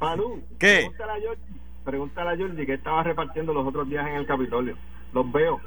[0.01, 0.77] Malú, ¿Qué?
[0.97, 1.45] Pregúntale a Georgie,
[1.85, 4.77] pregúntale a Georgie que estaba repartiendo los otros días en el Capitolio.
[5.15, 5.61] Los veo.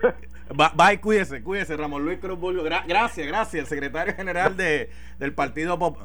[0.94, 2.38] Y cuídese, cuídese, Ramón Luis Cruz.
[2.40, 5.98] Gra- gracias, gracias, el secretario general de, del Partido Pop.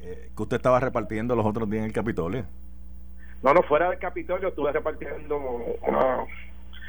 [0.00, 2.44] eh, que usted estaba repartiendo los otros días en el Capitolio.
[3.42, 5.36] No, no, fuera del Capitolio estuve repartiendo
[5.82, 6.24] una,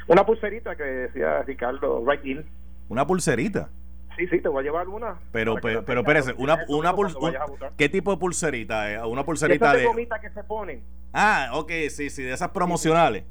[0.08, 2.44] una pulserita que decía Ricardo Right In.
[2.88, 3.68] Una pulserita.
[4.16, 5.16] Sí, sí, te voy a llevar una.
[5.32, 7.72] Pero, pero, pero espérese, una, una a votar, pul- cuando vayas a votar.
[7.76, 8.90] ¿Qué tipo de pulserita?
[8.90, 9.04] eh?
[9.04, 9.84] Una pulserita de de.
[9.86, 13.24] gomita que se ponen Ah, ok, sí, sí, de esas promocionales.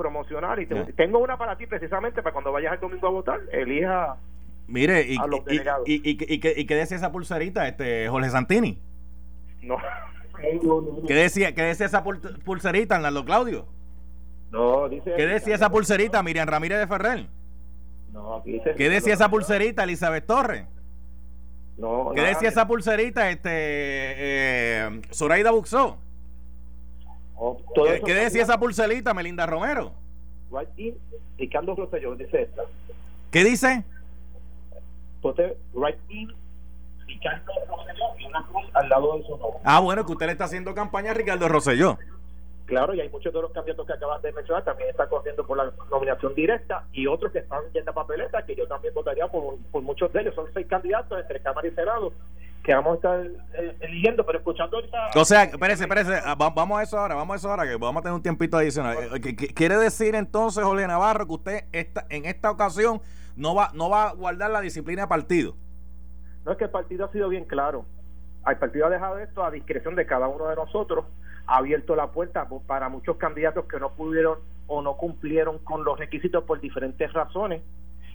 [0.00, 3.40] Promocionar y te- tengo una para ti precisamente para cuando vayas el domingo a votar,
[3.52, 4.16] elija
[4.66, 5.82] Mire, y, A los y, delegados.
[5.86, 8.78] y, qué- decía esa pulserita, este Jorge Santini?
[9.62, 9.76] no
[11.06, 13.66] ¿Qué decía, qué decía esa pul- pulserita, Arnaldo Claudio?
[14.50, 17.26] no dice ¿Qué decía esa pulserita, Miriam Ramírez de Ferrer?
[18.12, 20.64] no aquí dice ¿Qué decía esa pulserita, Elizabeth Torres?
[21.76, 25.98] no ¿Qué decía esa pulserita, este eh, Zoraida Buxó?
[27.40, 29.92] Todo ¿Qué, decía esa pulserita, Melinda Romero?
[30.52, 30.94] Right
[31.38, 32.62] Ricardo Rosselló dice esta
[33.30, 33.82] ¿Qué dice?
[35.16, 36.34] entonces Right In
[37.06, 40.32] Ricardo Rosselló y una cruz al lado de su nombre Ah, bueno, que usted le
[40.32, 41.98] está haciendo campaña a Ricardo Rosselló.
[42.66, 45.56] Claro, y hay muchos de los candidatos que acabas de mencionar también están corriendo por
[45.56, 49.56] la nominación directa y otros que están yendo a papeleta, que yo también votaría por,
[49.72, 50.34] por muchos de ellos.
[50.34, 52.12] Son seis candidatos entre Cámara y Senado
[52.62, 55.08] que vamos a estar eh, eligiendo, pero escuchando ahorita...
[55.16, 57.76] O sea, espérese, espérese, ah, va- vamos a eso ahora, vamos a eso ahora, que
[57.76, 58.96] vamos a tener un tiempito adicional.
[59.14, 63.00] Eh, ¿qué- qué- ¿Quiere decir entonces, Jorge Navarro, que usted esta, en esta ocasión
[63.36, 65.54] no va, no va a guardar la disciplina de partido?
[66.44, 67.84] No es que el partido ha sido bien claro.
[68.46, 71.04] El partido ha dejado esto a discreción de cada uno de nosotros,
[71.46, 75.98] ha abierto la puerta para muchos candidatos que no pudieron o no cumplieron con los
[75.98, 77.62] requisitos por diferentes razones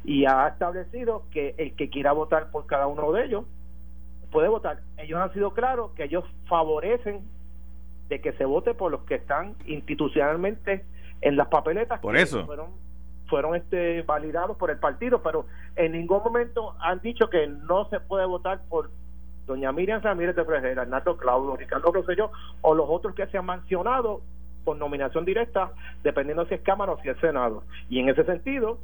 [0.03, 3.45] y ha establecido que el que quiera votar por cada uno de ellos
[4.35, 4.79] puede votar.
[4.97, 7.21] Ellos han sido claros que ellos favorecen
[8.09, 10.85] de que se vote por los que están institucionalmente
[11.21, 12.45] en las papeletas Por que eso.
[12.45, 12.69] fueron
[13.27, 17.99] fueron este validados por el partido, pero en ningún momento han dicho que no se
[17.99, 18.91] puede votar por
[19.47, 22.29] doña Miriam Ramírez de Ferreira, Hernando Claudio, Ricardo Rosselló
[22.61, 24.21] o los otros que se han mencionado
[24.63, 25.71] por nominación directa,
[26.03, 27.63] dependiendo si es Cámara o si es Senado.
[27.89, 28.77] Y en ese sentido,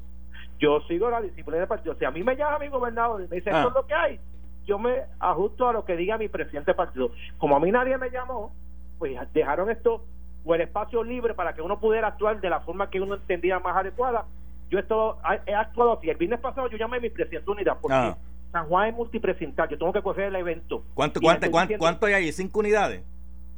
[0.59, 1.93] yo sigo la disciplina del partido.
[1.99, 3.57] Si a mí me llama mi gobernador y me dice, Ah.
[3.59, 4.19] esto es lo que hay,
[4.65, 7.11] yo me ajusto a lo que diga mi presidente partido.
[7.37, 8.51] Como a mí nadie me llamó,
[8.99, 10.05] pues dejaron esto
[10.43, 13.59] o el espacio libre para que uno pudiera actuar de la forma que uno entendía
[13.59, 14.25] más adecuada.
[14.69, 16.09] Yo esto, he actuado así.
[16.09, 18.17] El viernes pasado yo llamé a mi presidente de unidad porque Ah.
[18.51, 19.69] San Juan es multipresental.
[19.69, 20.83] Yo tengo que coger el evento.
[20.93, 22.31] ¿Cuánto, cuánto, cuánto, cuánto hay ahí?
[22.31, 23.03] ¿Cinco unidades?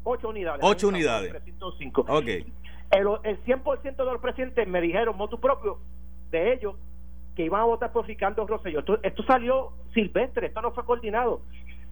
[0.03, 0.59] Ocho unidades.
[0.63, 1.29] Ocho unidades.
[1.31, 2.01] precinto cinco.
[2.07, 2.25] Ok.
[2.27, 5.79] El, el 100% de los presidentes me dijeron, motu propio,
[6.29, 6.75] de ellos,
[7.35, 8.79] que iban a votar por Ricardo Rosselló.
[8.79, 11.41] Esto, esto salió silvestre, esto no fue coordinado.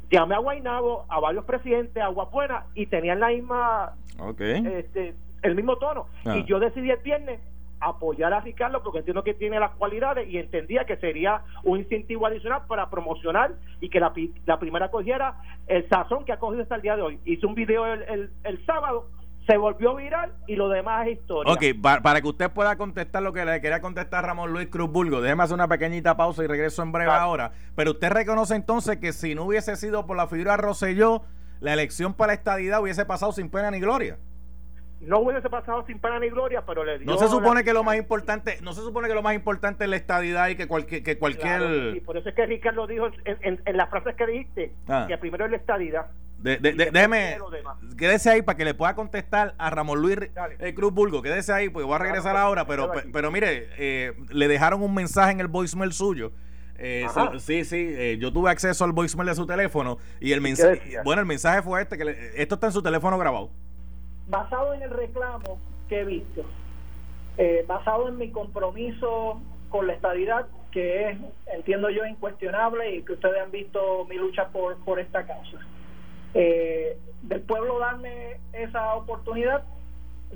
[0.09, 4.41] Llamé a Guainabo, a varios presidentes, a Guapuena, y tenían la misma, Ok.
[4.41, 6.07] este, el mismo tono.
[6.25, 6.37] Ah.
[6.37, 7.39] Y yo decidí el viernes
[7.79, 12.27] apoyar a Ricardo porque entiendo que tiene las cualidades y entendía que sería un incentivo
[12.27, 14.13] adicional para promocionar y que la,
[14.45, 17.19] la primera cogiera el sazón que ha cogido hasta el día de hoy.
[17.25, 19.07] Hice un video el, el, el sábado,
[19.47, 21.51] se volvió viral y lo demás es historia.
[21.53, 24.89] Ok, pa- para que usted pueda contestar lo que le quería contestar Ramón Luis Cruz
[24.91, 27.21] Burgo, déjeme hacer una pequeñita pausa y regreso en breve Claro.
[27.23, 27.51] ahora.
[27.75, 31.23] Pero usted reconoce entonces que si no hubiese sido por la figura de Rosselló,
[31.59, 34.17] la elección para la estadidad hubiese pasado sin pena ni gloria.
[34.99, 37.73] No hubiese pasado sin pena ni gloria, pero le dio No se supone la- que
[37.73, 40.67] lo más importante, no se supone que lo más importante es la estadidad y que
[40.67, 44.15] cualquier, que cualquier Claro, por eso es que Ricardo dijo en, en- en las frases
[44.15, 45.05] que dijiste Ah.
[45.07, 46.05] que primero es la estadidad.
[46.41, 47.37] De- déjeme,
[47.97, 50.17] quédese ahí para que le pueda contestar a Ramón Luis
[50.59, 51.21] eh, Cruz Burgo.
[51.21, 52.65] Quédese ahí, pues voy a regresar pues, ahora.
[52.65, 56.31] Pero, pero mire, eh, le dejaron un mensaje en el voicemail suyo.
[56.83, 57.05] Eh,
[57.37, 61.21] sí, sí, eh, yo tuve acceso al voicemail de su teléfono y el mensaje, bueno,
[61.21, 63.51] el mensaje fue este, que le- esto está en su teléfono grabado.
[64.27, 66.43] basado en el reclamo que he visto,
[67.37, 71.17] eh, basado en mi compromiso con la estabilidad, que es,
[71.53, 75.57] entiendo yo, incuestionable y que ustedes han visto mi lucha por, por esta causa.
[76.33, 79.63] Eh, del pueblo darme esa oportunidad,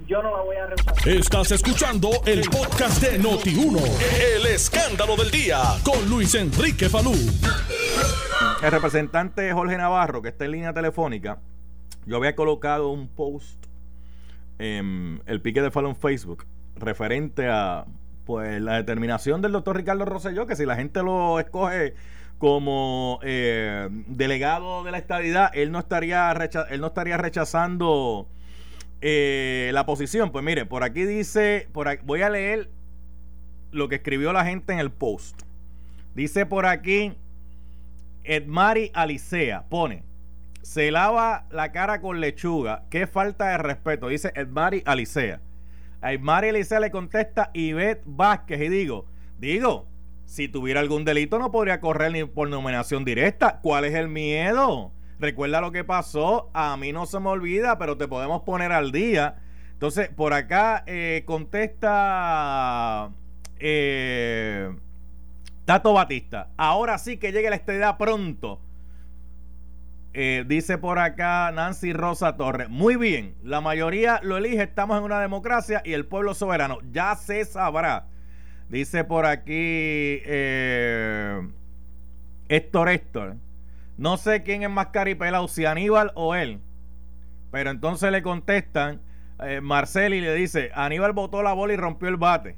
[0.07, 1.07] yo no la voy a rehusar.
[1.07, 3.79] Estás escuchando el podcast de Noti1.
[4.37, 7.13] El escándalo del día con Luis Enrique Falú.
[8.61, 11.39] El representante Jorge Navarro, que está en línea telefónica,
[12.05, 13.65] yo había colocado un post
[14.59, 17.85] en el pique de Fallon Facebook referente a
[18.25, 21.93] pues la determinación del doctor Ricardo Rosselló, que si la gente lo escoge
[22.37, 26.31] como eh, delegado de la estadidad, él no estaría
[26.69, 28.27] él no estaría rechazando
[29.01, 32.69] eh, la posición, pues mire, por aquí dice, por voy a leer
[33.71, 35.43] lo que escribió la gente en el post.
[36.13, 37.13] Dice por aquí,
[38.23, 40.03] Edmari Alicea, pone,
[40.61, 45.39] se lava la cara con lechuga, qué falta de respeto, dice Edmari Alicea.
[46.01, 49.05] A Edmari Alicea le contesta Ivette Vázquez y digo,
[49.37, 49.87] digo,
[50.25, 53.59] si tuviera algún delito no podría correr ni por nominación directa.
[53.61, 54.91] ¿Cuál es el miedo?
[55.19, 58.91] Recuerda lo que pasó, a mí no se me olvida, pero te podemos poner al
[58.91, 59.37] día.
[59.71, 63.11] Entonces, por acá eh, contesta
[63.59, 64.75] eh,
[65.65, 66.49] Tato Batista.
[66.57, 68.59] Ahora sí que llegue la estadía pronto.
[70.13, 72.69] Eh, dice por acá Nancy Rosa Torres.
[72.69, 76.79] Muy bien, la mayoría lo elige, estamos en una democracia y el pueblo soberano.
[76.91, 78.07] Ya se sabrá.
[78.69, 80.21] Dice por aquí
[82.49, 83.35] Héctor Héctor.
[83.97, 86.59] No sé quién es más caripelado, si Aníbal o él.
[87.51, 88.99] Pero entonces le contestan,
[89.39, 92.57] eh, Marceli le dice, Aníbal botó la bola y rompió el bate.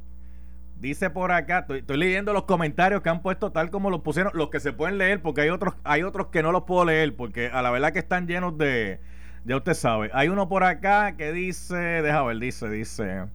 [0.80, 4.50] Dice por acá, estoy, leyendo los comentarios que han puesto tal como los pusieron, los
[4.50, 7.48] que se pueden leer, porque hay otros, hay otros que no los puedo leer, porque
[7.48, 9.00] a la verdad que están llenos de,
[9.46, 10.10] ya usted sabe.
[10.14, 13.26] Hay uno por acá que dice, deja ver, dice, dice,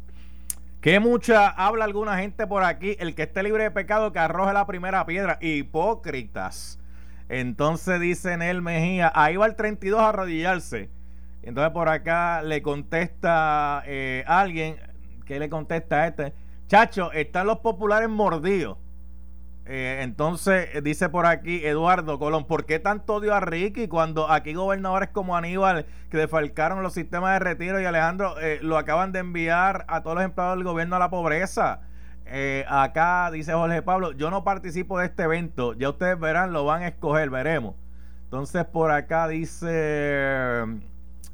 [0.83, 4.53] que mucha habla alguna gente por aquí, el que esté libre de pecado que arroje
[4.53, 6.81] la primera piedra, hipócritas.
[7.29, 10.91] Entonces dice Nel Mejía, ahí va el 32 a arrodillarse.
[11.45, 14.77] Entonces por acá le contesta eh, alguien,
[15.25, 16.33] ¿qué le contesta a este?
[16.67, 18.77] Chacho, están los populares mordidos.
[19.65, 24.31] Eh, entonces eh, dice por aquí Eduardo Colón, ¿por qué tanto odio a Ricky cuando
[24.31, 29.21] aquí gobernadores como Aníbal que defalcaron los sistemas de retiro y Alejandro lo acaban de
[29.21, 31.81] enviar a todos los empleados del gobierno a la pobreza?
[32.27, 36.65] Eh, acá dice Jorge Pablo, yo no participo de este evento, ya ustedes verán, lo
[36.65, 37.75] van a escoger, veremos.
[38.25, 40.65] Entonces por acá dice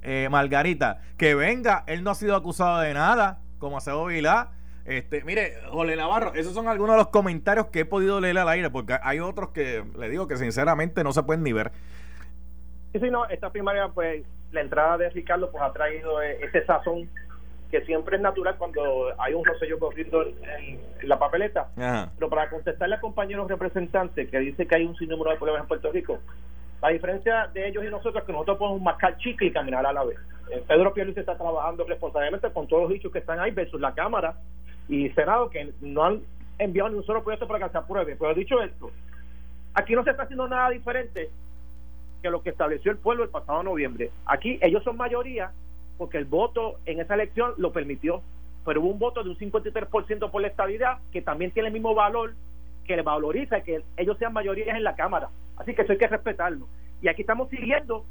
[0.03, 4.51] eh, Margarita, que venga, él no ha sido acusado de nada, como Acebo Vilá.
[4.89, 8.49] Este, mire, Jorge Navarro, esos son algunos de los comentarios que he podido leer al
[8.49, 11.73] aire, porque hay otros que le digo que sinceramente no se pueden ni ver.
[12.93, 16.65] Sí, sí, no, esta primaria, pues, la entrada de Ricardo, pues ha traído eh, ese
[16.65, 17.07] sazón
[17.71, 21.69] que siempre es natural cuando hay un rosello corriendo en, la papeleta.
[22.19, 25.69] Pero para contestarle al compañero representante que dice que hay un sinnúmero de problemas en
[25.69, 26.19] Puerto Rico,
[26.81, 29.93] la diferencia de ellos y nosotros es que nosotros podemos mascar chicle y caminar a
[29.93, 30.19] la vez.
[30.51, 33.93] Eh, Pedro Pierluisi está trabajando responsablemente con todos los dichos que están ahí versus la
[33.93, 34.35] Cámara
[34.89, 36.23] y Senado que no han
[36.59, 38.17] enviado ni un solo proyecto para que se apruebe.
[38.17, 38.91] Pero dicho esto,
[39.75, 41.31] aquí no se está haciendo nada diferente
[42.23, 44.11] que lo que estableció el pueblo el pasado noviembre.
[44.27, 45.53] Aquí ellos son mayoría
[45.99, 48.23] porque el voto en esa elección lo permitió,
[48.65, 51.95] pero hubo un voto de un 53% por la estabilidad que también tiene el mismo
[51.95, 52.35] valor
[52.87, 55.29] que le valoriza que ellos sean mayorías en la Cámara.
[55.57, 56.67] Así que eso hay que respetarlo.
[57.03, 58.05] Y aquí estamos siguiendo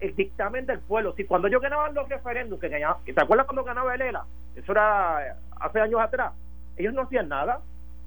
[0.00, 1.14] el dictamen del pueblo.
[1.16, 4.24] Si cuando ellos ganaban los referéndums, que ¿te acuerdas cuando ganaba el ELA?
[4.56, 6.32] Eso era hace años atrás.
[6.76, 7.60] Ellos no hacían nada.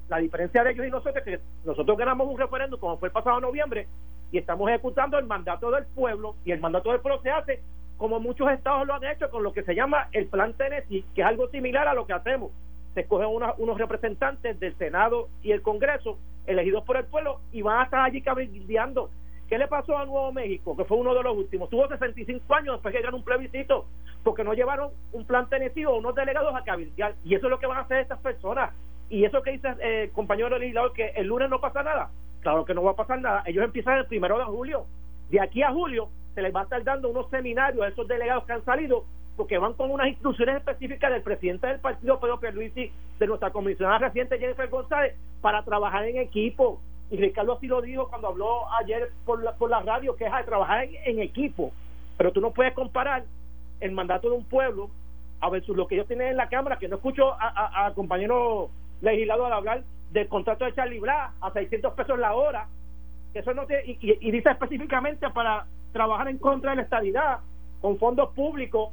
[0.08, 3.12] La diferencia de ellos y nosotros es que nosotros ganamos un referéndum como fue el
[3.12, 3.88] pasado noviembre
[4.30, 7.60] y estamos ejecutando el mandato del pueblo y el mandato del pueblo se hace
[7.96, 11.22] como muchos estados lo han hecho con lo que se llama el Plan Tennessee, que
[11.22, 12.50] es algo similar a lo que hacemos.
[12.94, 17.80] Se escogen unos representantes del Senado y el Congreso, elegidos por el pueblo, y van
[17.80, 19.10] a estar allí cabildeando.
[19.48, 21.70] ¿Qué le pasó a Nuevo México, que fue uno de los últimos?
[21.70, 23.86] Tuvo 65 años después que ganó un plebiscito,
[24.24, 27.14] porque no llevaron un plan Tennessee o unos delegados a cabildear.
[27.24, 28.74] Y eso es lo que van a hacer estas personas.
[29.08, 32.10] Y eso que dice el eh, compañero legislador, que el lunes no pasa nada.
[32.40, 33.42] Claro que no va a pasar nada.
[33.46, 34.86] Ellos empiezan el primero de julio.
[35.30, 38.44] De aquí a julio se les va a estar dando unos seminarios a esos delegados
[38.44, 39.04] que han salido
[39.36, 43.98] porque van con unas instrucciones específicas del presidente del partido Pedro Pierluisi, de nuestra comisionada
[43.98, 46.80] reciente Jennifer González, para trabajar en equipo.
[47.10, 50.32] Y Ricardo así lo dijo cuando habló ayer por la, por la radio, que es
[50.32, 51.72] de trabajar en, equipo.
[52.16, 53.24] Pero tú no puedes comparar
[53.80, 54.90] el mandato de un pueblo
[55.40, 58.70] a versus lo que ellos tienen en la Cámara, que no escucho a, a, compañero
[59.00, 62.68] legislador hablar del contrato de Charlie Blas a 600 pesos la hora,
[63.34, 67.40] eso no y, y dice específicamente para trabajar en contra de la estabilidad
[67.80, 68.90] con fondos públicos.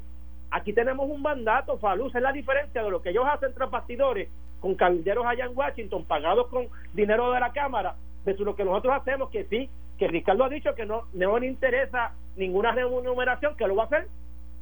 [0.51, 4.29] Aquí tenemos un mandato, Faluz, es la diferencia de lo que ellos hacen tras bastidores
[4.59, 7.95] con cabilderos allá en Washington pagados con dinero de la Cámara,
[8.25, 11.47] versus lo que nosotros hacemos, que sí, que Ricardo ha dicho que no, no le
[11.47, 14.07] interesa ninguna remuneración, que lo va a hacer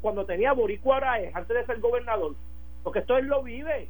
[0.02, 1.00] cuando tenía Boricua
[1.34, 2.36] antes de ser gobernador,
[2.84, 3.88] porque esto él lo vive,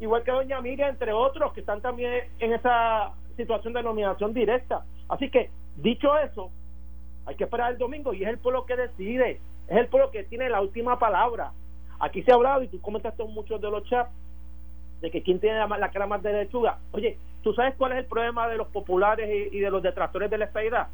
[0.00, 4.84] igual que Doña Miriam, entre otros, que están también en esa situación de nominación directa.
[5.08, 6.50] Así que, dicho eso,
[7.26, 10.24] hay que esperar el domingo y es el pueblo que decide, es el pueblo que
[10.24, 11.52] tiene la última palabra.
[11.98, 14.10] Aquí se ha hablado y tú comentaste en muchos de los chats
[15.04, 16.78] de que quién tiene la, cara más de lechuga.
[16.92, 20.38] Oye, ¿tú sabes cuál es el problema de los populares y, de los detractores de
[20.38, 20.88] la estabilidad?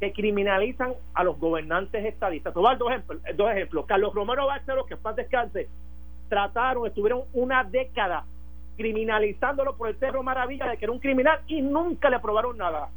[0.00, 2.52] que criminalizan a los gobernantes estadistas.
[2.52, 3.22] Te dos ejemplos.
[3.36, 3.86] Dos ejemplos.
[3.86, 5.68] Carlos Romero Barceló, que paz descanse,
[6.28, 8.24] trataron, estuvieron una década
[8.76, 12.88] criminalizándolo por el Cerro Maravilla de que era un criminal y nunca le aprobaron nada.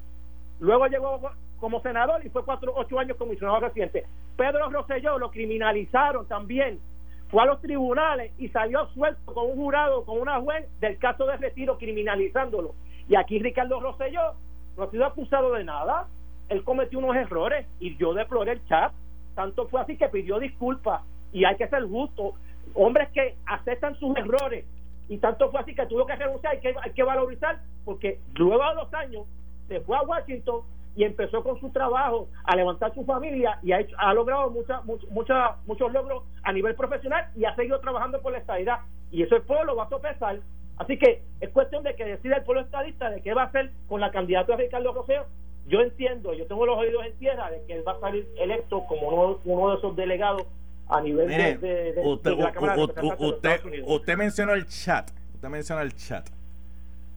[0.59, 1.21] Luego llegó
[1.59, 4.05] como senador y fue cuatro, ocho años comisionado reciente.
[4.35, 6.79] Pedro Rosselló lo criminalizaron también.
[7.29, 11.25] Fue a los tribunales y salió suelto con un jurado, con una juez del caso
[11.25, 12.73] de retiro criminalizándolo.
[13.09, 14.33] Y aquí Ricardo Rosselló
[14.77, 16.07] no ha sido acusado de nada.
[16.49, 18.93] Él cometió unos errores y yo deploré el chat.
[19.35, 21.01] Tanto fue así que pidió disculpas
[21.33, 22.33] y hay que ser justo.
[22.73, 24.65] Hombres que aceptan sus errores
[25.09, 28.63] y tanto fue así que tuvo que renunciar, hay que, hay que valorizar porque luego
[28.69, 29.25] de los años
[29.67, 30.61] se fue a Washington
[30.97, 34.81] y empezó con su trabajo a levantar su familia y ha, hecho, ha logrado mucha,
[35.09, 38.79] mucha, muchos logros a nivel profesional y ha seguido trabajando por la estadidad
[39.11, 40.39] y eso el pueblo lo va a sopesar
[40.77, 43.71] así que es cuestión de que decida el pueblo estadista de qué va a hacer
[43.87, 45.27] con la candidatura de Ricardo Roseo
[45.67, 48.83] yo entiendo, yo tengo los oídos en tierra de que él va a salir electo
[48.87, 50.43] como uno, uno de esos delegados
[50.89, 52.83] a nivel de, de, usted, de la Cámara de
[53.19, 55.11] usted, usted mencionó el chat.
[55.35, 56.27] Usted mencionó el chat.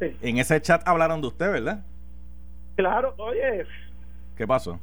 [0.00, 0.16] Sí.
[0.20, 1.84] En ese chat hablaron de usted, ¿verdad?
[2.80, 3.66] Claro, oye,
[4.36, 4.78] ¿Qué pasó?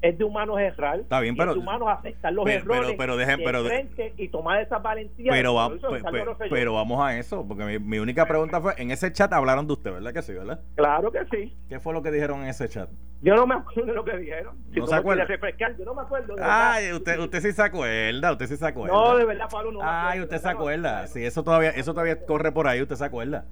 [0.00, 0.98] es de humanos errar.
[0.98, 2.82] Está bien, pero- Es de humanos aceptar los pero- errores.
[2.86, 5.30] pero- pero dejen- de pero de- frente y tomar esa valentía.
[5.30, 8.72] Pero, va- eso pe- pe- pero vamos a eso, porque mi, mi única pregunta fue,
[8.78, 10.58] en ese chat hablaron de usted, ¿verdad que sí, verdad?
[10.74, 11.56] Claro que sí.
[11.68, 12.88] ¿Qué fue lo que dijeron en ese chat?
[13.20, 14.56] Yo no me acuerdo de lo que dijeron.
[14.74, 15.24] Si ¿No se acuerda?
[15.24, 16.34] refrescar, yo no me acuerdo.
[16.34, 16.96] de Ay, verdad.
[16.98, 18.96] usted, usted sí se acuerda, usted sí se acuerda.
[18.96, 21.06] No, de verdad, Pablo, no me Ay, acuerdo, usted se acuerda.
[21.06, 23.44] Sí, eso todavía, eso todavía corre por ahí, usted se acuerda.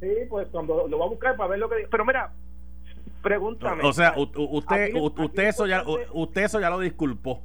[0.00, 1.86] Sí, pues cuando lo voy a buscar para ver lo que.
[1.90, 2.32] Pero mira,
[3.22, 3.82] pregúntame.
[3.84, 7.42] O sea, usted, usted eso ya, usted eso ya lo disculpó.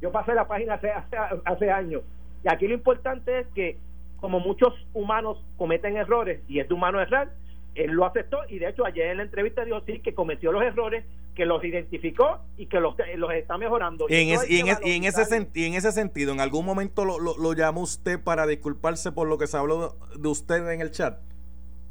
[0.00, 2.02] Yo pasé la página hace, hace, hace años.
[2.44, 3.78] Y aquí lo importante es que,
[4.20, 7.30] como muchos humanos cometen errores, y es de humano errar,
[7.74, 10.62] él lo aceptó y de hecho ayer en la entrevista dijo sí que cometió los
[10.62, 14.06] errores, que los identificó y que los, los está mejorando.
[14.08, 16.32] Y en, es- y, en que es- y en ese sen- y en ese sentido,
[16.32, 19.96] ¿en algún momento lo, lo, lo llamó usted para disculparse por lo que se habló
[20.16, 21.18] de usted en el chat?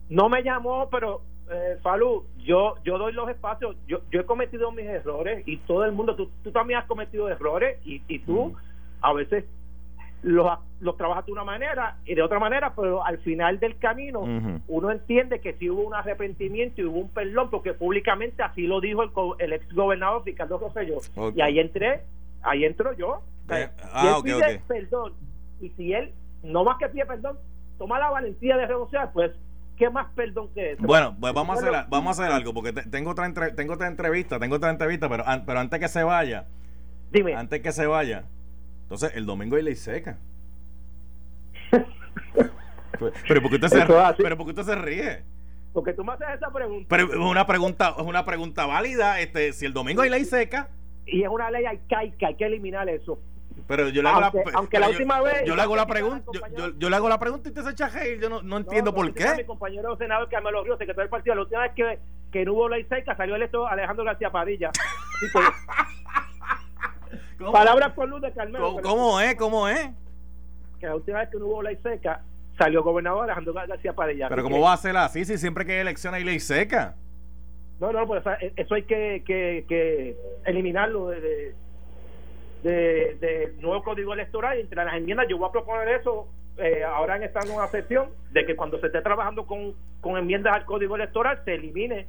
[0.07, 3.75] No me llamó, pero eh, Falú, yo yo doy los espacios.
[3.87, 7.29] Yo, yo he cometido mis errores y todo el mundo, tú, tú también has cometido
[7.29, 8.55] errores y, y tú Mm.
[9.01, 9.45] a veces
[10.21, 10.47] los,
[10.79, 14.21] los trabajas de una manera y de otra manera, pero al final del camino
[14.69, 18.79] uno entiende que si hubo un arrepentimiento y hubo un perdón, porque públicamente así lo
[18.79, 20.99] dijo el, el ex gobernador Ricardo Rosselló.
[21.35, 22.03] Y ahí entré,
[22.41, 23.21] ahí entro yo.
[23.49, 25.13] Ah, él ok, pide perdón
[25.59, 27.37] y si él no más que pide perdón,
[27.77, 29.31] toma la valentía de renunciar, pues
[29.77, 30.83] ¿qué más perdón que eso?
[30.83, 33.51] Bueno, pues vamos a hacer, Bueno, vamos a hacer algo, porque te- tengo otra entre-
[33.51, 36.45] tengo otra entrevista, tengo otra entrevista, pero, an- pero antes que se vaya,
[37.11, 38.25] Dime, antes que se vaya,
[38.83, 40.17] entonces el domingo hay ley seca.
[43.27, 43.85] pero porque usted se
[44.17, 45.23] pero porque usted se ríe.
[45.73, 49.53] porque tú me haces esa pregunta Pero es una pregunta, es una pregunta válida, este,
[49.53, 50.69] si el domingo hay ley seca,
[51.05, 53.19] y es una ley arcaica, hay que eliminar eso.
[53.67, 55.85] Pero yo le hago Aunque- la aunque la yo- última vez- yo le hago la
[55.87, 58.29] pregunta, yo, yo- yo le hago la pregunta y usted se echa a reír, yo
[58.29, 59.45] no, no entiendo No, por dice Mi qué.
[59.45, 61.99] compañero senador Carmelo Ríos, secretario del partido, la última vez que,
[62.31, 64.71] que no hubo ley seca salió electo Alejandro García Padilla.
[67.37, 68.65] ¿Cómo, palabras por luz de Carmelo.
[68.75, 69.35] ¿Cómo- cómo es?
[69.35, 69.89] ¿Cómo es?
[70.79, 72.21] Que la última vez que no hubo ley seca
[72.57, 74.29] salió gobernador Alejandro García Padilla.
[74.29, 76.95] Pero ¿cómo que- va a ser así si siempre que hay elección hay ley seca?
[77.79, 78.23] No, no, pues
[78.55, 81.55] eso hay que, que, que eliminarlo de, de,
[82.63, 84.57] de- del nuevo código electoral.
[84.59, 88.45] Entre las enmiendas, yo voy a proponer eso eh, ahora en esta nueva sesión, de
[88.45, 92.07] que cuando se esté trabajando con, con enmiendas al código electoral se elimine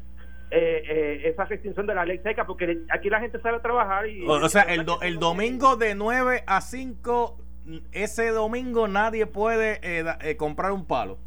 [0.51, 4.27] eh, eh, esa restricción de la ley seca, porque aquí la gente sabe trabajar y...
[4.27, 7.39] O, o sea, el, do- el domingo de 9 a 5,
[7.93, 11.19] ese domingo nadie puede eh, eh, comprar un palo.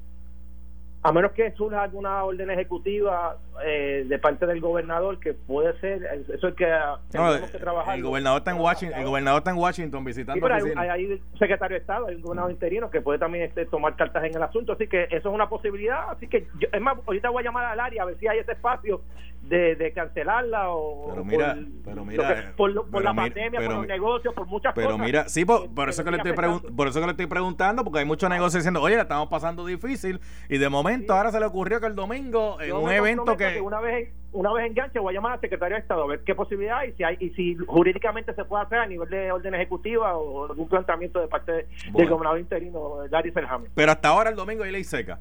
[1.07, 6.03] A menos que surja alguna orden ejecutiva eh, de parte del gobernador, que puede ser,
[6.03, 6.99] eso es que No,
[7.31, 7.95] tenemos que trabajar.
[7.95, 11.75] el gobernador está en Washington, el gobernador está en Washington Sí, visitando pero hay, secretario
[11.75, 14.73] de Estado, hay un gobernador interino que puede también este, tomar cartas en el asunto,
[14.73, 16.09] así que eso es una posibilidad.
[16.09, 18.39] Así que, yo- es más, ahorita voy a llamar al área a ver si hay
[18.39, 18.99] ese espacio
[19.47, 21.09] de, de cancelarla o.
[21.11, 23.87] Pero mira, por, pero mira, que- por, por pero la mira, pandemia, pero por los
[23.87, 25.05] negocios, por muchas Pero cosas.
[25.05, 27.27] mira, sí, por, por que- eso que que le estoy por eso que le estoy
[27.27, 31.31] preguntando, porque hay muchos negocios diciendo, oye, la estamos pasando difícil, y de momento ahora
[31.31, 33.61] se le ocurrió que el domingo, en Yo un evento que...
[33.61, 36.35] una vez una vez enganche voy a llamar al secretario de Estado a ver qué
[36.35, 40.15] posibilidad hay si hay y si jurídicamente se puede hacer a nivel de orden ejecutiva
[40.17, 43.71] o algún planteamiento de parte de- del gobernador interino Larry Selhammer.
[43.73, 45.19] Pero hasta ahora el domingo hay ley seca.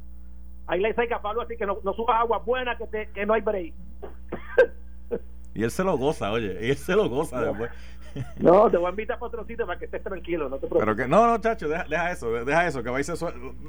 [0.67, 3.35] Ahí le seca Pablo así que no, no subas agua buena que, te, que no
[3.35, 3.75] hay break.
[5.55, 7.71] Y él se lo goza, oye, y él se lo goza después.
[8.39, 10.81] No, te voy a invitar para otro sitio para que estés tranquilo, no te preocupes.
[10.81, 13.13] Pero que, no, no, chacho, deja, deja eso, deja eso, que va a irse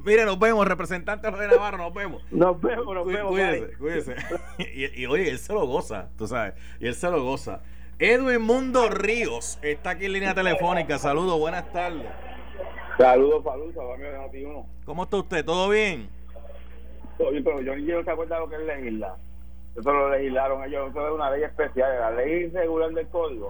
[0.05, 2.23] Mire, nos vemos, representante de Navarro, nos vemos.
[2.31, 3.31] Nos vemos, nos vemos.
[3.31, 4.15] Cuídese, cuídese.
[4.57, 7.61] y, y, oye, él se lo goza, tú sabes, y él se lo goza.
[7.99, 10.97] Edwin Mundo Ríos está aquí en línea telefónica.
[10.97, 12.07] Saludos, buenas tardes.
[12.97, 13.81] Saludos, Palusa,
[14.45, 14.65] uno.
[14.85, 15.43] ¿Cómo está usted?
[15.43, 16.09] ¿Todo bien?
[17.19, 19.15] Bien, pero yo ni quiero se acuerda lo que es legislar.
[19.75, 23.49] Eso lo legislaron ellos, eso es una ley especial, la ley regular del código.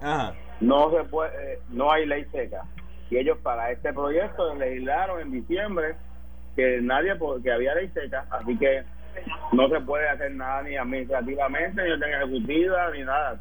[0.60, 2.64] No se puede, eh, no hay ley seca.
[3.10, 5.96] Y ellos para este proyecto legislaron en diciembre
[6.56, 8.84] que nadie, porque había ley seca, así que
[9.54, 13.40] no se puede hacer nada ni administrativamente, ni en ejecutiva, ni nada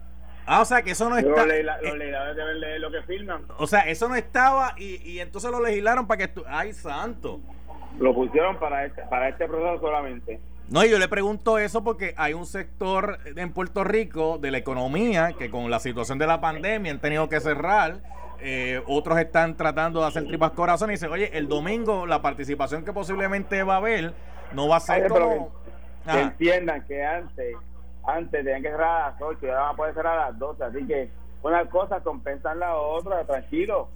[0.48, 1.28] Ah, o sea que eso no está.
[1.28, 3.42] Los, legisladores deben leer lo que firman.
[3.58, 6.42] O sea, eso no estaba y, y entonces lo legislaron para que.
[6.46, 7.40] ¡Ay, santo!
[7.98, 10.40] Lo pusieron para este, para este proceso solamente.
[10.68, 14.58] No, y yo le pregunto eso porque hay un sector en Puerto Rico de la
[14.58, 18.00] economía que con la situación de la pandemia han tenido que cerrar.
[18.40, 22.84] Eh, otros están tratando de hacer tripas corazón y dicen, oye, el domingo la participación
[22.84, 24.12] que posiblemente va a haber
[24.52, 25.52] no va a ser como...
[26.04, 27.56] que entiendan que antes
[28.06, 30.38] antes tenían que cerrar a las 8 y ahora van a poder cerrar a las
[30.38, 30.64] 12.
[30.64, 31.10] Así que
[31.42, 33.88] una cosa compensan la otra, tranquilo.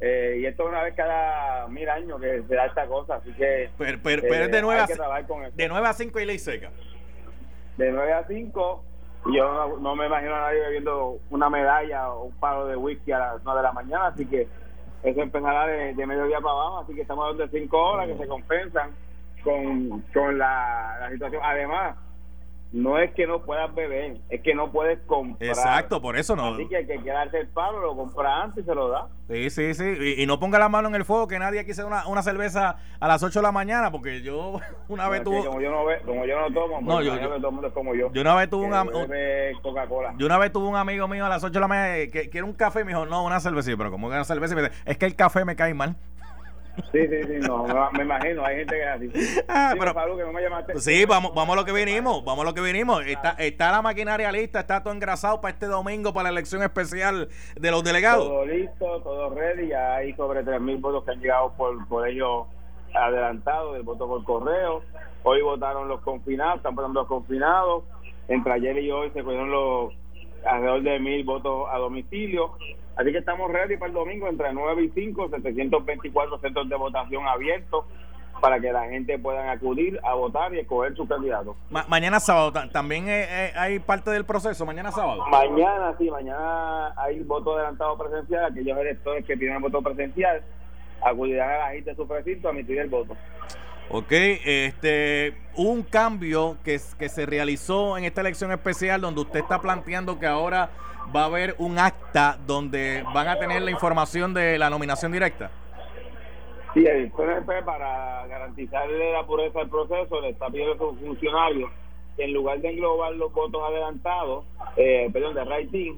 [0.00, 3.16] Eh, y esto es una vez cada mil años que se da esta cosa.
[3.16, 3.70] Así que.
[3.76, 6.70] Pero, pero, es de 9 a, de 9 a 5 y ley seca.
[7.76, 8.84] De 9 a 5.
[9.26, 13.10] Y yo no, me imagino a nadie bebiendo una medalla o un palo de whisky
[13.12, 14.06] a las 9 de la mañana.
[14.06, 14.46] Así que
[15.02, 16.78] eso empezará de, de mediodía para abajo.
[16.80, 18.90] Así que estamos hablando de 5 horas que se compensan
[19.42, 21.42] con, con la, la situación.
[21.44, 21.96] Además
[22.72, 25.48] no es que no puedas beber, es que no puedes comprar.
[25.48, 26.54] Exacto, por eso no.
[26.54, 29.08] Así que el que quiera darse el palo lo compra antes y se lo da.
[29.28, 30.14] Sí, sí, sí.
[30.18, 33.08] Y, no ponga la mano en el fuego que nadie quise una, una cerveza a
[33.08, 35.44] las 8 de la mañana, porque yo una vez tuve.
[35.44, 37.94] Como yo no, como yo no tomo, no, pues yo, yo, todo mundo es como
[37.94, 38.12] yo.
[38.12, 40.14] Yo una vez tuve un, Coca-Cola.
[40.18, 42.42] Yo una vez tuve un amigo mío a las 8 de la mañana que quiere
[42.42, 43.70] un café y me dijo, no, una cerveza.
[43.76, 45.96] Pero como que una cerveza, y me dice, es que el café me cae mal.
[46.92, 49.40] Sí, sí, sí, no, me imagino, hay gente que es así.
[49.48, 50.78] Ah, sí, pero, que no me llamaste.
[50.78, 53.04] Sí, vamos, vamos a lo que vinimos, vamos a lo que vinimos.
[53.06, 57.28] Está, está la maquinaria lista, está todo engrasado para este domingo, para la elección especial
[57.56, 58.26] de los delegados.
[58.26, 62.46] Todo listo, todo ready, ya hay sobre 3.000 votos que han llegado por, por ellos
[62.94, 64.82] adelantados, el voto por correo.
[65.22, 67.84] Hoy votaron los confinados, están votando los confinados.
[68.28, 69.94] Entre ayer y hoy se cogieron los
[70.44, 72.52] alrededor de mil votos a domicilio.
[72.96, 77.26] Así que estamos ready para el domingo entre 9 y 5, 724 centros de votación
[77.26, 77.84] abiertos
[78.40, 81.56] para que la gente pueda acudir a votar y escoger su candidato.
[81.88, 85.24] mañana sábado también eh, eh, hay parte del proceso, mañana sábado.
[85.28, 90.42] Mañana sí, mañana hay voto adelantado presencial, aquellos electores que tienen voto presencial
[91.00, 93.16] acudirán a la gente de su precinto a emitir el voto.
[93.90, 99.60] Ok, este, un cambio que, que se realizó en esta elección especial donde usted está
[99.60, 100.70] planteando que ahora
[101.14, 105.50] va a haber un acta donde van a tener la información de la nominación directa.
[106.74, 111.70] Sí, el PNP para garantizarle la pureza del proceso le está pidiendo a sus funcionarios
[112.16, 114.44] que en lugar de englobar los votos adelantados,
[114.76, 115.94] eh, perdón, de rating,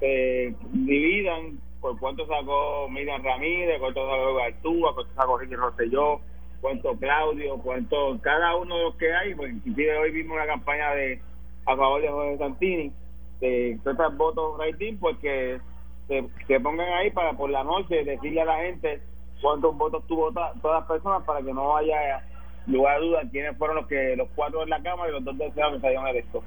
[0.00, 6.20] eh, dividan por cuánto sacó Miriam Ramírez, cuánto sacó Gartúa, cuánto sacó Ricky Rosselló,
[6.60, 10.90] cuánto Claudio, cuánto cada uno de los que hay, pues inclusive hoy vimos una campaña
[10.92, 11.20] de
[11.66, 12.92] a favor de José Santini,
[13.40, 15.60] de estos votos rating, pues que
[16.08, 19.00] se, pongan ahí para por la noche decirle a la gente
[19.40, 22.24] cuántos votos tuvo todas las personas para que no haya
[22.66, 25.36] lugar a duda quiénes fueron los que los cuatro en la Cámara y los dos
[25.38, 26.44] deseados que salieron electos.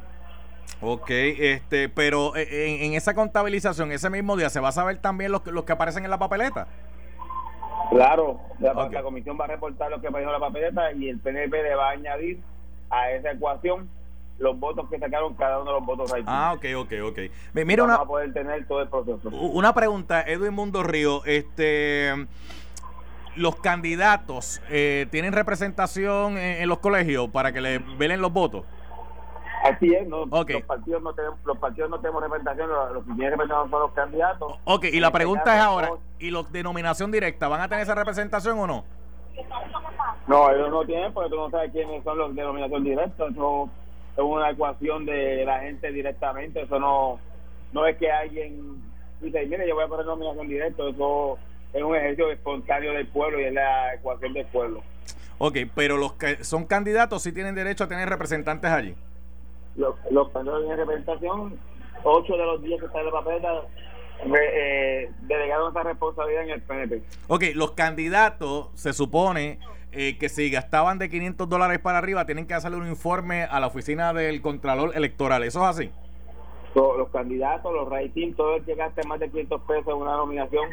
[0.82, 5.32] Ok, este, pero eh, en, esa contabilización, ese mismo día, ¿se va a saber también
[5.32, 6.68] los, los que aparecen en la papeleta?
[7.90, 11.64] Claro, la, la comisión va a reportar lo que en la papeleta y el PNP
[11.64, 12.40] le va a añadir
[12.90, 13.90] a esa ecuación
[14.40, 17.20] los votos que sacaron cada uno de los votos Ah, ok, ok, ok.
[17.54, 19.30] Mira una, a poder tener todo el proceso.
[19.30, 22.14] Una pregunta, Edwin Mundo Río, este
[23.36, 28.66] los candidatos eh, tienen representación en, los colegios para que le velen los votos.
[29.64, 33.32] Así es, no, los partidos no tenemos, los partidos no tenemos representación, los, que tienen
[33.32, 34.54] representación son los candidatos.
[34.64, 37.96] Ok, y la pregunta es ahora, ¿y los de nominación directa van a tener esa
[37.96, 38.86] representación o no?
[40.28, 43.70] No, ellos no tienen porque tú no sabes quiénes son los de nominación directa, eso
[44.16, 47.20] es una ecuación de la gente directamente, eso no
[47.72, 48.82] no es que alguien
[49.22, 51.38] dice, mire, yo voy a poner nominación directa, eso
[51.74, 54.84] es un ejercicio espontáneo del pueblo y es la ecuación del pueblo.
[55.38, 58.96] Ok, pero los que son candidatos sí tienen derecho a tener representantes allí.
[59.80, 61.60] Los, los candidatos tienen representación,
[62.04, 63.62] ocho de los días que están en la papeleta
[64.26, 67.04] eh, delegaron esa responsabilidad en el PNP.
[67.28, 69.60] Ok, los candidatos se supone
[69.94, 73.60] eh, que si gastaban de 500 dólares para arriba, tienen que hacerle un informe a
[73.62, 75.44] la oficina del Contralor Electoral.
[75.44, 75.92] ¿Eso es así?
[76.76, 80.70] los candidatos, los rating, todo el que gaste más de 500 pesos en una nominación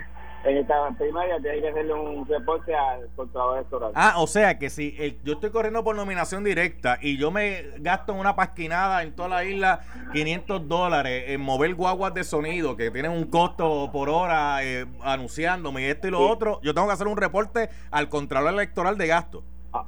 [0.46, 3.92] en esta primaria tiene que hacerle un reporte al Contralor Electoral.
[3.94, 7.64] Ah, o sea que si el- yo estoy corriendo por nominación directa y yo me
[7.78, 9.80] gasto en una pasquinada en toda la isla
[10.12, 15.82] 500 dólares en mover guaguas de sonido que tienen un costo por hora eh, anunciándome
[15.82, 16.24] y esto y lo Sí.
[16.30, 19.42] otro, yo tengo que hacer un reporte al Contralor Electoral de gasto.
[19.72, 19.84] Ah,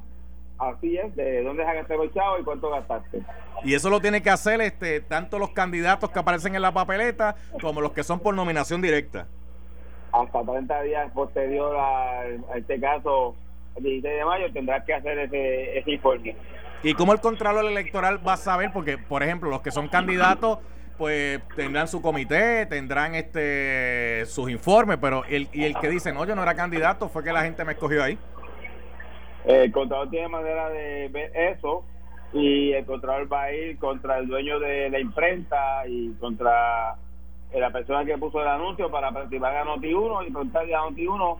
[0.57, 3.23] Así es, de dónde sacaste los chavos y cuánto gastaste.
[3.63, 7.35] Y eso lo tiene que hacer este tanto los candidatos que aparecen en la papeleta
[7.61, 9.27] como los que son por nominación directa.
[10.11, 13.35] Hasta 30 días posterior a, a este caso,
[13.75, 16.35] el 16 de mayo, tendrás que hacer ese, ese informe.
[16.81, 18.71] ¿Y cómo el Contralor Electoral va a saber?
[18.73, 20.59] Porque, por ejemplo, los que son candidatos,
[20.97, 26.25] pues tendrán su comité, tendrán este sus informes, pero el, y el que dice, no,
[26.25, 28.17] yo no era candidato, fue que la gente me escogió ahí.
[29.45, 31.85] El Contralor tiene manera de ver eso
[32.33, 37.08] y el Contralor va a ir contra el dueño de la imprenta y contra eh,
[37.53, 41.37] la persona que puso el anuncio para participar a Noti1 y preguntarle a Noti1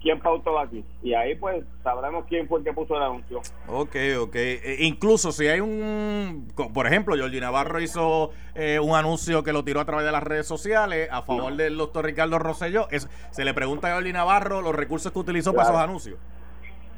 [0.00, 0.84] quién pautó aquí.
[1.02, 3.40] Y ahí pues sabremos quién fue el que puso el anuncio.
[3.68, 4.34] Ok, ok.
[4.34, 9.64] Eh, incluso si hay un, por ejemplo, Georgie Navarro hizo eh, un anuncio que lo
[9.64, 13.44] tiró a través de las redes sociales a favor del doctor Ricardo Rosselló, es, se
[13.44, 16.18] le pregunta a Georgie Navarro los recursos que utilizó para esos anuncios.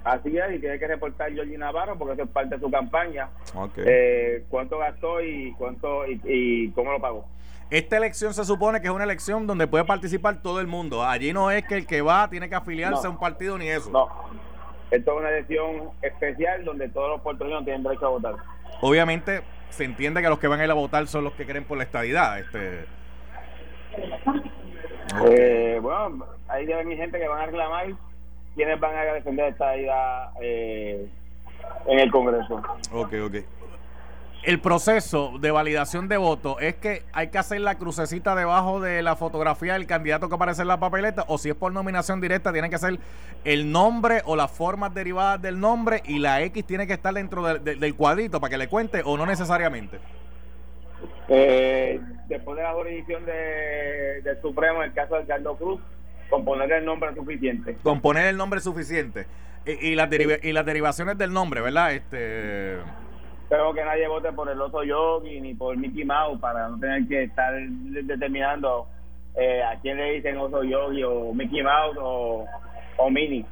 [0.04, 3.28] Así es, y tiene que reportar Georgie Navarro porque eso es parte de su campaña.
[3.76, 7.26] Eh, cuánto gastó y cuánto y, y cómo lo pagó.
[7.70, 11.02] Esta elección se supone que es una elección donde puede participar todo el mundo.
[11.04, 13.08] Allí no es que el que va tiene que afiliarse No.
[13.08, 13.90] a un partido ni eso.
[13.90, 14.08] No,
[14.90, 18.34] esto es una elección especial donde todos los puertorriqueños tienen derecho a votar.
[18.82, 19.40] Obviamente
[19.70, 21.78] se entiende que los que van a ir a votar son los que creen por
[21.78, 22.38] la estadidad.
[22.40, 22.84] Este,
[25.26, 27.86] Eh, bueno, ahí debe mi gente que van a reclamar
[28.54, 31.06] quiénes van a defender esta idea eh,
[31.86, 32.56] en el Congreso.
[32.92, 33.34] ok, ok.
[34.44, 39.00] El proceso de validación de voto es que hay que hacer la crucecita debajo de
[39.00, 42.52] la fotografía del candidato que aparece en la papeleta o si es por nominación directa
[42.52, 42.98] tiene que ser
[43.44, 47.44] el nombre o las formas derivadas del nombre y la X tiene que estar dentro
[47.44, 50.00] de- de- del cuadrito para que le cuente o no necesariamente.
[51.28, 55.80] Eh, después de la jurisdicción de, del Supremo, en el caso de Carlos Cruz,
[56.32, 57.76] con ponerle el nombre suficiente.
[57.82, 59.26] con poner el nombre suficiente
[59.66, 61.92] y, y las deriva- y las derivaciones del nombre, ¿verdad?
[61.92, 62.78] Este
[63.50, 67.06] Pero que nadie vote por el oso yogi ni por Mickey Mouse para no tener
[67.06, 68.88] que estar de- determinando
[69.36, 72.46] eh, a quién le dicen oso yogi o Mickey Mouse o,
[72.96, 73.44] o Minnie.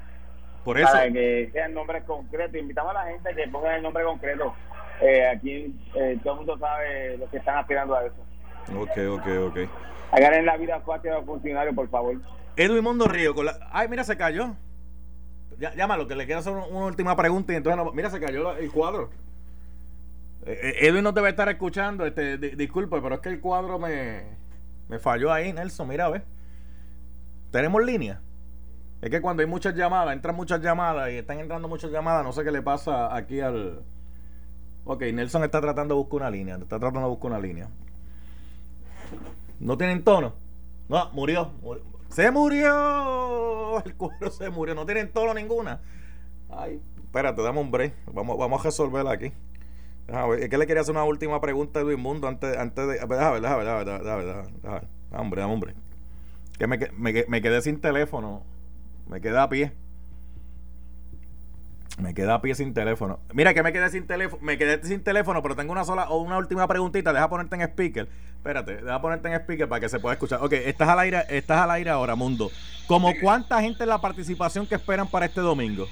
[0.65, 2.57] por eso para que sean nombres concretos.
[2.57, 4.55] Invitamos a la gente a que pongan el nombre concreto.
[5.03, 8.17] Eh, aquí eh, todo el mundo sabe lo que están aspirando a eso.
[8.75, 9.59] Ok, ok, ok.
[10.13, 12.17] Hagan en la vida fácil a los funcionarios, por favor.
[12.63, 14.55] Edwin Mundo Río con la Ay, mira se cayó.
[15.59, 18.57] Ya- llámalo que le quiero hacer una, última pregunta y entonces no- mira se cayó
[18.57, 19.11] el cuadro.
[20.47, 23.79] Eh, eh, Edwin no debe estar escuchando, este di- disculpe, pero es que el cuadro
[23.79, 24.25] me
[24.89, 26.25] me falló ahí, Nelson, mira, a ver.
[27.53, 28.21] Tenemos línea.
[29.03, 32.33] Es que cuando hay muchas llamadas, entran muchas llamadas y están entrando muchas llamadas, no
[32.33, 33.81] sé qué le pasa aquí al.
[34.85, 36.57] Ok, Nelson está tratando de buscar una línea.
[36.57, 37.69] Está tratando de buscar una línea.
[39.61, 40.35] ¿No tienen tono?
[40.89, 41.51] No, murió.
[41.63, 41.90] murió.
[42.11, 43.83] ¡Se murió!
[43.85, 44.75] El cuadro se murió.
[44.75, 45.81] No tienen tono ninguna.
[46.51, 47.95] Ay, espérate, dame un break.
[48.13, 49.33] Vamos, vamos a resolverla aquí.
[50.07, 50.41] Ver.
[50.41, 52.57] Es que le quería hacer una última pregunta a Edwin Mundo antes, de.
[52.57, 54.45] Déjame ver, déjame ver, déjame ver,
[55.11, 55.77] déjame un break.
[56.59, 58.43] Que me, me, me quedé sin teléfono.
[59.09, 59.73] Me quedé a pie.
[62.01, 63.21] Me quedé a pie sin teléfono.
[63.33, 64.43] Mira que me quedé sin teléfono.
[64.43, 67.13] Me quedé sin teléfono, pero tengo una sola o una última preguntita.
[67.13, 68.09] Deja ponerte en speaker.
[68.37, 70.41] Espérate, deja ponerte en speaker para que se pueda escuchar.
[70.43, 72.51] Ok, estás al aire, estás al aire ahora, mundo.
[72.87, 75.87] ¿Como cuánta gente es la participación que esperan para este domingo?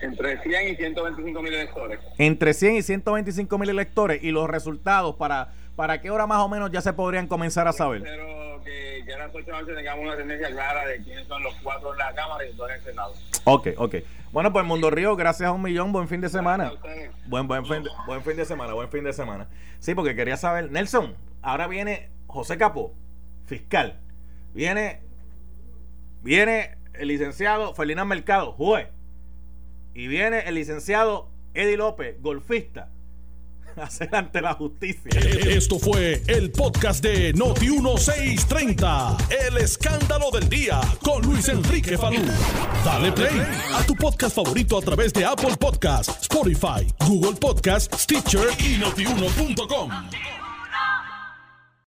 [0.00, 1.98] Entre 100 y 125 mil electores.
[2.18, 6.48] Entre 100 y 125 mil electores y los resultados para, para qué hora más o
[6.48, 8.02] menos ya se podrían comenzar a saber.
[8.06, 11.26] Espero que ya a las 8 de la noche tengamos una tendencia clara de quiénes
[11.26, 13.14] son los cuatro en la Cámara y dos en el Senado.
[13.44, 13.94] Ok, ok.
[14.32, 16.72] Bueno, pues Mundo Río, gracias a un millón, buen fin de semana.
[17.26, 19.46] Buen, buen, fin de, buen fin de semana, buen fin de semana.
[19.78, 22.92] Sí, porque quería saber, Nelson, ahora viene José Capó,
[23.46, 24.00] fiscal.
[24.54, 25.00] Viene,
[26.22, 28.88] viene el licenciado Ferdinand Mercado, juez.
[29.94, 32.88] Y viene el licenciado Eddie López, golfista,
[33.82, 35.10] hacer ante la justicia.
[35.46, 39.16] Esto fue el podcast de Noti 1630.
[39.48, 42.22] El escándalo del día con Luis Enrique Falú.
[42.84, 43.42] Dale play
[43.74, 49.90] a tu podcast favorito a través de Apple Podcasts, Spotify, Google Podcasts, Stitcher y notiuno.com.